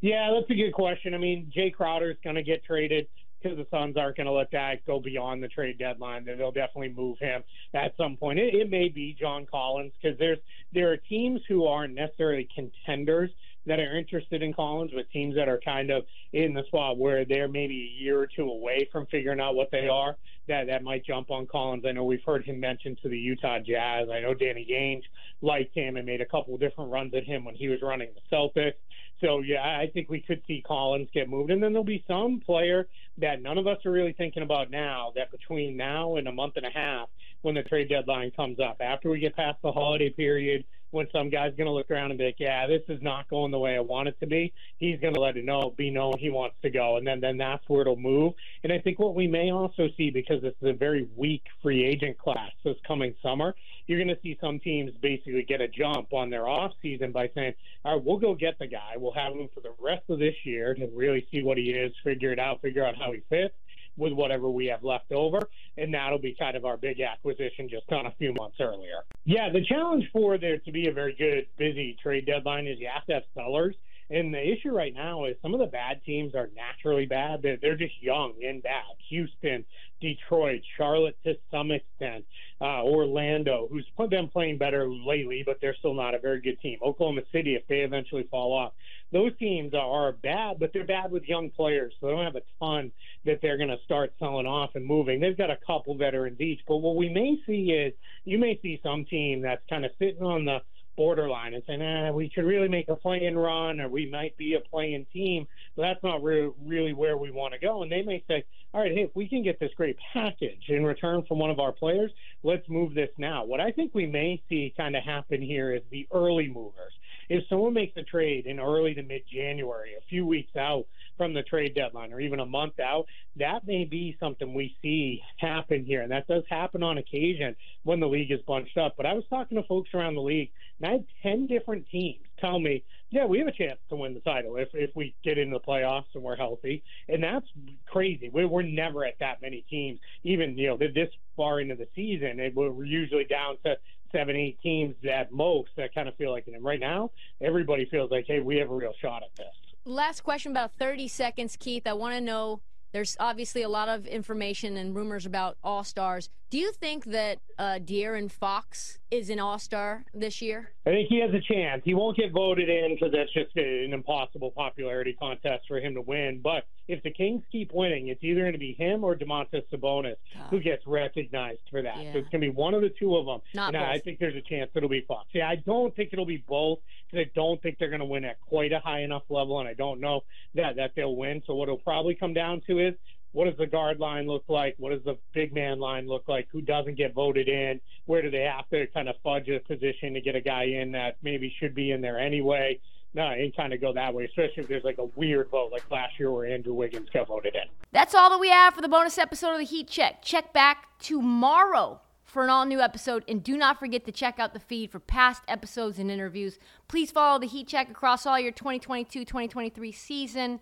Yeah, 0.00 0.32
that's 0.34 0.50
a 0.50 0.54
good 0.54 0.72
question. 0.72 1.14
I 1.14 1.18
mean, 1.18 1.52
Jae 1.54 1.72
Crowder 1.72 2.10
is 2.10 2.16
going 2.22 2.36
to 2.36 2.42
get 2.42 2.64
traded 2.64 3.08
because 3.42 3.58
the 3.58 3.66
Suns 3.70 3.96
aren't 3.96 4.16
going 4.16 4.26
to 4.26 4.32
let 4.32 4.50
that 4.52 4.84
go 4.86 5.00
beyond 5.00 5.42
the 5.42 5.48
trade 5.48 5.78
deadline. 5.78 6.24
They'll 6.24 6.52
definitely 6.52 6.90
move 6.90 7.18
him 7.18 7.42
at 7.74 7.96
some 7.96 8.16
point. 8.16 8.38
It, 8.38 8.54
it 8.54 8.70
may 8.70 8.88
be 8.88 9.16
John 9.18 9.46
Collins 9.50 9.92
because 10.00 10.18
there's 10.18 10.38
there 10.72 10.92
are 10.92 10.96
teams 10.96 11.40
who 11.48 11.66
aren't 11.66 11.94
necessarily 11.94 12.48
contenders 12.54 13.30
that 13.66 13.78
are 13.78 13.96
interested 13.96 14.42
in 14.42 14.52
Collins, 14.52 14.90
but 14.94 15.08
teams 15.10 15.36
that 15.36 15.48
are 15.48 15.60
kind 15.64 15.90
of 15.90 16.04
in 16.32 16.54
the 16.54 16.64
spot 16.64 16.98
where 16.98 17.24
they're 17.24 17.48
maybe 17.48 17.74
a 17.74 18.02
year 18.02 18.18
or 18.18 18.26
two 18.26 18.48
away 18.48 18.88
from 18.90 19.06
figuring 19.06 19.40
out 19.40 19.54
what 19.54 19.70
they 19.70 19.88
are, 19.88 20.16
that 20.48 20.66
that 20.66 20.82
might 20.82 21.04
jump 21.04 21.30
on 21.30 21.46
Collins. 21.46 21.84
I 21.86 21.92
know 21.92 22.04
we've 22.04 22.24
heard 22.24 22.44
him 22.44 22.58
mentioned 22.58 22.98
to 23.02 23.08
the 23.08 23.18
Utah 23.18 23.58
Jazz. 23.58 24.08
I 24.12 24.20
know 24.20 24.34
Danny 24.34 24.66
Ainge 24.72 25.04
liked 25.40 25.74
him 25.74 25.96
and 25.96 26.06
made 26.06 26.20
a 26.20 26.26
couple 26.26 26.56
different 26.58 26.90
runs 26.90 27.14
at 27.14 27.24
him 27.24 27.44
when 27.44 27.54
he 27.54 27.68
was 27.68 27.80
running 27.82 28.10
the 28.14 28.36
Celtics. 28.36 28.74
So 29.20 29.40
yeah, 29.40 29.62
I 29.62 29.88
think 29.92 30.10
we 30.10 30.20
could 30.20 30.42
see 30.46 30.62
Collins 30.66 31.08
get 31.14 31.28
moved, 31.28 31.50
and 31.50 31.62
then 31.62 31.72
there'll 31.72 31.84
be 31.84 32.04
some 32.08 32.40
player 32.44 32.88
that 33.18 33.40
none 33.40 33.56
of 33.56 33.66
us 33.66 33.78
are 33.86 33.92
really 33.92 34.14
thinking 34.14 34.42
about 34.42 34.70
now. 34.70 35.12
That 35.14 35.30
between 35.30 35.76
now 35.76 36.16
and 36.16 36.26
a 36.26 36.32
month 36.32 36.54
and 36.56 36.66
a 36.66 36.70
half, 36.70 37.08
when 37.42 37.54
the 37.54 37.62
trade 37.62 37.88
deadline 37.88 38.32
comes 38.32 38.58
up, 38.58 38.78
after 38.80 39.10
we 39.10 39.20
get 39.20 39.36
past 39.36 39.58
the 39.62 39.70
holiday 39.70 40.10
period, 40.10 40.64
when 40.92 41.08
some 41.12 41.28
guy's 41.28 41.54
going 41.56 41.66
to 41.66 41.72
look 41.72 41.90
around 41.90 42.10
and 42.10 42.18
be 42.18 42.26
like, 42.26 42.36
"Yeah, 42.38 42.66
this 42.66 42.82
is 42.88 43.02
not 43.02 43.28
going 43.28 43.50
the 43.50 43.58
way 43.58 43.76
I 43.76 43.80
want 43.80 44.08
it 44.08 44.18
to 44.20 44.26
be," 44.26 44.52
he's 44.78 45.00
going 45.00 45.14
to 45.14 45.20
let 45.20 45.36
it 45.36 45.44
know, 45.44 45.74
be 45.76 45.90
known 45.90 46.14
he 46.18 46.30
wants 46.30 46.56
to 46.62 46.70
go, 46.70 46.96
and 46.96 47.06
then 47.06 47.20
then 47.20 47.36
that's 47.36 47.64
where 47.68 47.82
it'll 47.82 47.96
move. 47.96 48.34
And 48.62 48.72
I 48.72 48.78
think 48.78 48.98
what 48.98 49.14
we 49.14 49.26
may 49.26 49.50
also 49.50 49.88
see 49.96 50.10
because 50.10 50.40
this 50.42 50.54
is 50.62 50.68
a 50.68 50.72
very 50.72 51.08
weak 51.16 51.42
free 51.62 51.84
agent 51.84 52.18
class 52.18 52.50
this 52.64 52.76
coming 52.86 53.14
summer 53.22 53.54
you're 53.86 54.02
going 54.02 54.14
to 54.14 54.22
see 54.22 54.38
some 54.40 54.58
teams 54.60 54.92
basically 55.00 55.42
get 55.42 55.60
a 55.60 55.68
jump 55.68 56.12
on 56.12 56.30
their 56.30 56.48
off 56.48 56.72
season 56.80 57.12
by 57.12 57.30
saying, 57.34 57.54
all 57.84 57.96
right, 57.96 58.04
we'll 58.04 58.18
go 58.18 58.34
get 58.34 58.58
the 58.58 58.66
guy. 58.66 58.94
We'll 58.96 59.12
have 59.12 59.32
him 59.32 59.48
for 59.52 59.60
the 59.60 59.74
rest 59.80 60.04
of 60.08 60.18
this 60.18 60.34
year 60.44 60.74
to 60.74 60.88
really 60.94 61.26
see 61.30 61.42
what 61.42 61.58
he 61.58 61.70
is, 61.70 61.92
figure 62.04 62.32
it 62.32 62.38
out, 62.38 62.60
figure 62.62 62.84
out 62.84 62.96
how 62.96 63.12
he 63.12 63.20
fits 63.28 63.54
with 63.96 64.12
whatever 64.12 64.50
we 64.50 64.66
have 64.66 64.82
left 64.82 65.12
over. 65.12 65.40
And 65.76 65.92
that'll 65.94 66.18
be 66.18 66.34
kind 66.38 66.56
of 66.56 66.64
our 66.64 66.76
big 66.76 67.00
acquisition 67.00 67.68
just 67.68 67.86
done 67.88 68.06
a 68.06 68.14
few 68.18 68.32
months 68.34 68.56
earlier. 68.60 69.04
Yeah, 69.24 69.50
the 69.52 69.64
challenge 69.64 70.04
for 70.12 70.38
there 70.38 70.58
to 70.58 70.72
be 70.72 70.88
a 70.88 70.92
very 70.92 71.14
good, 71.14 71.46
busy 71.56 71.96
trade 72.02 72.26
deadline 72.26 72.66
is 72.66 72.78
you 72.78 72.88
have 72.92 73.06
to 73.06 73.14
have 73.14 73.22
sellers. 73.34 73.74
And 74.10 74.34
the 74.34 74.52
issue 74.52 74.70
right 74.70 74.92
now 74.92 75.24
is 75.24 75.36
some 75.40 75.54
of 75.54 75.60
the 75.60 75.66
bad 75.66 76.02
teams 76.04 76.34
are 76.34 76.50
naturally 76.54 77.06
bad. 77.06 77.40
They're, 77.40 77.56
they're 77.60 77.76
just 77.76 77.94
young 78.02 78.34
and 78.46 78.62
bad. 78.62 78.82
Houston, 79.08 79.64
Detroit, 80.02 80.60
Charlotte 80.76 81.16
to 81.24 81.34
some 81.50 81.70
extent, 81.70 82.24
uh, 82.60 82.82
Orlando, 82.82 83.68
who's 83.70 83.86
been 84.10 84.28
playing 84.28 84.58
better 84.58 84.88
lately, 84.90 85.42
but 85.46 85.58
they're 85.60 85.76
still 85.78 85.94
not 85.94 86.14
a 86.14 86.18
very 86.18 86.40
good 86.40 86.60
team. 86.60 86.78
Oklahoma 86.84 87.22
City, 87.32 87.54
if 87.54 87.66
they 87.68 87.76
eventually 87.76 88.26
fall 88.30 88.52
off. 88.52 88.72
Those 89.12 89.30
teams 89.38 89.72
are 89.74 90.12
bad, 90.12 90.58
but 90.58 90.72
they're 90.72 90.84
bad 90.84 91.12
with 91.12 91.24
young 91.24 91.50
players, 91.50 91.94
so 92.00 92.06
they 92.06 92.12
don't 92.12 92.24
have 92.24 92.36
a 92.36 92.42
ton 92.58 92.90
that 93.24 93.38
they're 93.40 93.58
going 93.58 93.68
to 93.68 93.78
start 93.84 94.12
selling 94.18 94.46
off 94.46 94.70
and 94.74 94.84
moving. 94.84 95.20
They've 95.20 95.36
got 95.36 95.50
a 95.50 95.58
couple 95.66 95.96
veterans 95.96 96.40
each, 96.40 96.60
but 96.66 96.78
what 96.78 96.96
we 96.96 97.08
may 97.08 97.36
see 97.46 97.70
is 97.70 97.92
you 98.24 98.38
may 98.38 98.58
see 98.60 98.80
some 98.82 99.04
team 99.04 99.42
that's 99.42 99.62
kind 99.70 99.84
of 99.84 99.92
sitting 99.98 100.22
on 100.22 100.44
the 100.44 100.58
borderline 100.96 101.54
and 101.54 101.62
saying, 101.66 101.82
eh, 101.82 102.10
we 102.10 102.30
should 102.34 102.44
really 102.44 102.68
make 102.68 102.88
a 102.88 102.96
play-in 102.96 103.38
run 103.38 103.80
or 103.80 103.88
we 103.88 104.08
might 104.10 104.36
be 104.36 104.54
a 104.54 104.60
play-in 104.60 105.06
team, 105.12 105.46
but 105.76 105.82
that's 105.82 106.02
not 106.02 106.22
re- 106.22 106.50
really 106.64 106.92
where 106.92 107.16
we 107.16 107.30
want 107.30 107.54
to 107.54 107.60
go. 107.60 107.82
And 107.82 107.90
they 107.90 108.02
may 108.02 108.22
say, 108.28 108.44
all 108.74 108.80
right, 108.80 108.92
hey, 108.92 109.02
if 109.02 109.10
we 109.14 109.28
can 109.28 109.42
get 109.42 109.60
this 109.60 109.70
great 109.76 109.96
package 110.12 110.64
in 110.68 110.84
return 110.84 111.24
from 111.26 111.38
one 111.38 111.50
of 111.50 111.60
our 111.60 111.72
players, 111.72 112.10
let's 112.42 112.68
move 112.68 112.94
this 112.94 113.10
now. 113.18 113.44
What 113.44 113.60
I 113.60 113.70
think 113.70 113.94
we 113.94 114.06
may 114.06 114.42
see 114.48 114.72
kind 114.76 114.96
of 114.96 115.02
happen 115.04 115.42
here 115.42 115.74
is 115.74 115.82
the 115.90 116.06
early 116.12 116.48
movers. 116.48 116.92
If 117.28 117.44
someone 117.48 117.74
makes 117.74 117.96
a 117.96 118.02
trade 118.02 118.46
in 118.46 118.58
early 118.60 118.94
to 118.94 119.02
mid 119.02 119.22
January, 119.32 119.94
a 119.94 120.04
few 120.08 120.26
weeks 120.26 120.56
out 120.56 120.86
from 121.16 121.34
the 121.34 121.42
trade 121.42 121.74
deadline, 121.74 122.12
or 122.12 122.20
even 122.20 122.40
a 122.40 122.46
month 122.46 122.80
out, 122.80 123.06
that 123.36 123.66
may 123.66 123.84
be 123.84 124.16
something 124.20 124.54
we 124.54 124.76
see 124.82 125.20
happen 125.38 125.84
here. 125.84 126.02
And 126.02 126.12
that 126.12 126.26
does 126.26 126.44
happen 126.48 126.82
on 126.82 126.98
occasion 126.98 127.54
when 127.84 128.00
the 128.00 128.08
league 128.08 128.32
is 128.32 128.40
bunched 128.46 128.76
up. 128.76 128.94
But 128.96 129.06
I 129.06 129.12
was 129.14 129.24
talking 129.30 129.56
to 129.56 129.66
folks 129.66 129.90
around 129.94 130.14
the 130.14 130.22
league, 130.22 130.50
and 130.80 130.88
I 130.88 130.92
had 130.92 131.04
10 131.22 131.46
different 131.46 131.86
teams 131.90 132.24
tell 132.42 132.58
me, 132.58 132.84
yeah, 133.10 133.24
we 133.24 133.38
have 133.38 133.46
a 133.46 133.52
chance 133.52 133.78
to 133.88 133.96
win 133.96 134.14
the 134.14 134.20
title 134.20 134.56
if, 134.56 134.68
if 134.72 134.90
we 134.94 135.14
get 135.22 135.38
into 135.38 135.58
the 135.58 135.60
playoffs 135.60 136.06
and 136.14 136.22
we're 136.22 136.36
healthy. 136.36 136.82
And 137.08 137.22
that's 137.22 137.46
crazy. 137.86 138.30
We're, 138.32 138.48
we're 138.48 138.62
never 138.62 139.04
at 139.04 139.14
that 139.20 139.40
many 139.42 139.64
teams, 139.70 140.00
even, 140.24 140.56
you 140.56 140.68
know, 140.68 140.76
this 140.76 141.08
far 141.36 141.60
into 141.60 141.76
the 141.76 141.88
season. 141.94 142.40
It, 142.40 142.54
we're 142.54 142.84
usually 142.84 143.24
down 143.24 143.58
to 143.64 143.76
seven, 144.12 144.36
eight 144.36 144.58
teams 144.62 144.94
at 145.10 145.32
most 145.32 145.70
that 145.76 145.94
kind 145.94 146.08
of 146.08 146.16
feel 146.16 146.32
like 146.32 146.46
it. 146.46 146.54
And 146.54 146.64
right 146.64 146.80
now, 146.80 147.10
everybody 147.40 147.86
feels 147.90 148.10
like, 148.10 148.24
hey, 148.26 148.40
we 148.40 148.56
have 148.56 148.70
a 148.70 148.74
real 148.74 148.94
shot 149.00 149.22
at 149.22 149.34
this. 149.36 149.71
Last 149.84 150.22
question, 150.22 150.52
about 150.52 150.72
30 150.74 151.08
seconds, 151.08 151.56
Keith. 151.58 151.86
I 151.86 151.92
want 151.94 152.14
to 152.14 152.20
know 152.20 152.60
there's 152.92 153.16
obviously 153.18 153.62
a 153.62 153.68
lot 153.68 153.88
of 153.88 154.06
information 154.06 154.76
and 154.76 154.94
rumors 154.94 155.26
about 155.26 155.56
All 155.64 155.82
Stars. 155.82 156.28
Do 156.50 156.58
you 156.58 156.70
think 156.72 157.06
that 157.06 157.38
uh, 157.58 157.80
De'Aaron 157.82 158.30
Fox 158.30 159.00
is 159.10 159.28
an 159.28 159.40
All 159.40 159.58
Star 159.58 160.04
this 160.14 160.40
year? 160.40 160.72
I 160.86 160.90
think 160.90 161.08
he 161.08 161.20
has 161.20 161.30
a 161.34 161.40
chance. 161.40 161.82
He 161.84 161.94
won't 161.94 162.16
get 162.16 162.30
voted 162.30 162.68
in 162.68 162.94
because 162.94 163.12
that's 163.12 163.32
just 163.32 163.56
an 163.56 163.92
impossible 163.92 164.52
popularity 164.52 165.16
contest 165.18 165.64
for 165.66 165.80
him 165.80 165.94
to 165.94 166.00
win. 166.00 166.40
But 166.44 166.64
if 166.88 167.02
the 167.02 167.10
Kings 167.10 167.42
keep 167.50 167.72
winning, 167.72 168.08
it's 168.08 168.22
either 168.22 168.40
going 168.40 168.52
to 168.52 168.58
be 168.58 168.74
him 168.74 169.04
or 169.04 169.14
Domantas 169.14 169.62
Sabonis 169.72 170.16
God. 170.34 170.50
who 170.50 170.60
gets 170.60 170.86
recognized 170.86 171.60
for 171.70 171.82
that. 171.82 172.02
Yeah. 172.02 172.12
So 172.12 172.18
it's 172.18 172.28
going 172.28 172.40
to 172.40 172.50
be 172.50 172.50
one 172.50 172.74
of 172.74 172.82
the 172.82 172.90
two 172.90 173.16
of 173.16 173.26
them. 173.26 173.40
Not 173.54 173.74
and 173.74 173.82
both. 173.82 173.94
I 173.94 173.98
think 174.00 174.18
there's 174.18 174.36
a 174.36 174.40
chance 174.40 174.70
it'll 174.74 174.88
be 174.88 175.04
Fox. 175.06 175.28
Yeah, 175.32 175.48
I 175.48 175.56
don't 175.56 175.94
think 175.94 176.10
it'll 176.12 176.26
be 176.26 176.44
both 176.48 176.80
because 177.10 177.26
I 177.26 177.30
don't 177.34 177.62
think 177.62 177.78
they're 177.78 177.88
going 177.90 178.00
to 178.00 178.06
win 178.06 178.24
at 178.24 178.40
quite 178.40 178.72
a 178.72 178.80
high 178.80 179.02
enough 179.02 179.22
level, 179.28 179.60
and 179.60 179.68
I 179.68 179.74
don't 179.74 180.00
know 180.00 180.22
that 180.54 180.76
that 180.76 180.92
they'll 180.96 181.16
win. 181.16 181.42
So 181.46 181.54
what 181.54 181.64
it'll 181.68 181.78
probably 181.78 182.14
come 182.14 182.34
down 182.34 182.62
to 182.66 182.78
is 182.78 182.94
what 183.32 183.46
does 183.46 183.56
the 183.56 183.66
guard 183.66 183.98
line 183.98 184.26
look 184.26 184.44
like? 184.48 184.74
What 184.78 184.90
does 184.90 185.02
the 185.04 185.18
big 185.32 185.54
man 185.54 185.78
line 185.78 186.06
look 186.06 186.28
like? 186.28 186.48
Who 186.52 186.60
doesn't 186.60 186.96
get 186.96 187.14
voted 187.14 187.48
in? 187.48 187.80
Where 188.04 188.22
do 188.22 188.30
they 188.30 188.42
have 188.42 188.68
to 188.70 188.86
kind 188.88 189.08
of 189.08 189.14
fudge 189.22 189.48
a 189.48 189.58
position 189.60 190.14
to 190.14 190.20
get 190.20 190.36
a 190.36 190.40
guy 190.40 190.64
in 190.64 190.92
that 190.92 191.16
maybe 191.22 191.54
should 191.58 191.74
be 191.74 191.92
in 191.92 192.02
there 192.02 192.18
anyway? 192.18 192.78
No, 193.14 193.34
kind 193.56 193.72
of 193.72 193.80
go 193.80 193.92
that 193.92 194.14
way, 194.14 194.24
especially 194.24 194.62
if 194.62 194.68
there's 194.68 194.84
like 194.84 194.98
a 194.98 195.04
weird 195.04 195.50
vote 195.50 195.70
like 195.70 195.88
last 195.90 196.18
year 196.18 196.30
where 196.30 196.46
Andrew 196.46 196.72
Wiggins 196.72 197.08
got 197.10 197.28
voted 197.28 197.54
in. 197.54 197.68
That's 197.92 198.14
all 198.14 198.30
that 198.30 198.40
we 198.40 198.48
have 198.48 198.74
for 198.74 198.80
the 198.80 198.88
bonus 198.88 199.18
episode 199.18 199.52
of 199.52 199.58
the 199.58 199.64
Heat 199.64 199.88
Check. 199.88 200.22
Check 200.22 200.52
back 200.52 200.98
tomorrow 200.98 202.00
for 202.24 202.42
an 202.42 202.48
all 202.48 202.64
new 202.64 202.80
episode. 202.80 203.22
And 203.28 203.44
do 203.44 203.58
not 203.58 203.78
forget 203.78 204.06
to 204.06 204.12
check 204.12 204.38
out 204.38 204.54
the 204.54 204.60
feed 204.60 204.90
for 204.90 204.98
past 204.98 205.42
episodes 205.46 205.98
and 205.98 206.10
interviews. 206.10 206.58
Please 206.88 207.10
follow 207.10 207.38
the 207.38 207.46
Heat 207.46 207.68
Check 207.68 207.90
across 207.90 208.24
all 208.24 208.40
your 208.40 208.52
2022 208.52 209.26
2023 209.26 209.92
season 209.92 210.60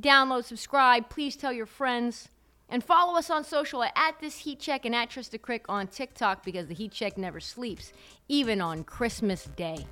download, 0.00 0.44
subscribe. 0.44 1.08
Please 1.08 1.36
tell 1.36 1.52
your 1.52 1.66
friends. 1.66 2.28
And 2.68 2.82
follow 2.82 3.18
us 3.18 3.30
on 3.30 3.44
social 3.44 3.84
at, 3.84 4.18
This 4.20 4.38
Heat 4.38 4.58
Check 4.58 4.86
and 4.86 4.94
at 4.94 5.10
Trysta 5.10 5.38
Krick 5.38 5.62
on 5.68 5.86
TikTok 5.86 6.44
because 6.44 6.66
the 6.66 6.74
Heat 6.74 6.92
Check 6.92 7.18
never 7.18 7.38
sleeps, 7.38 7.92
even 8.26 8.60
on 8.60 8.84
Christmas 8.84 9.44
Day. 9.44 9.86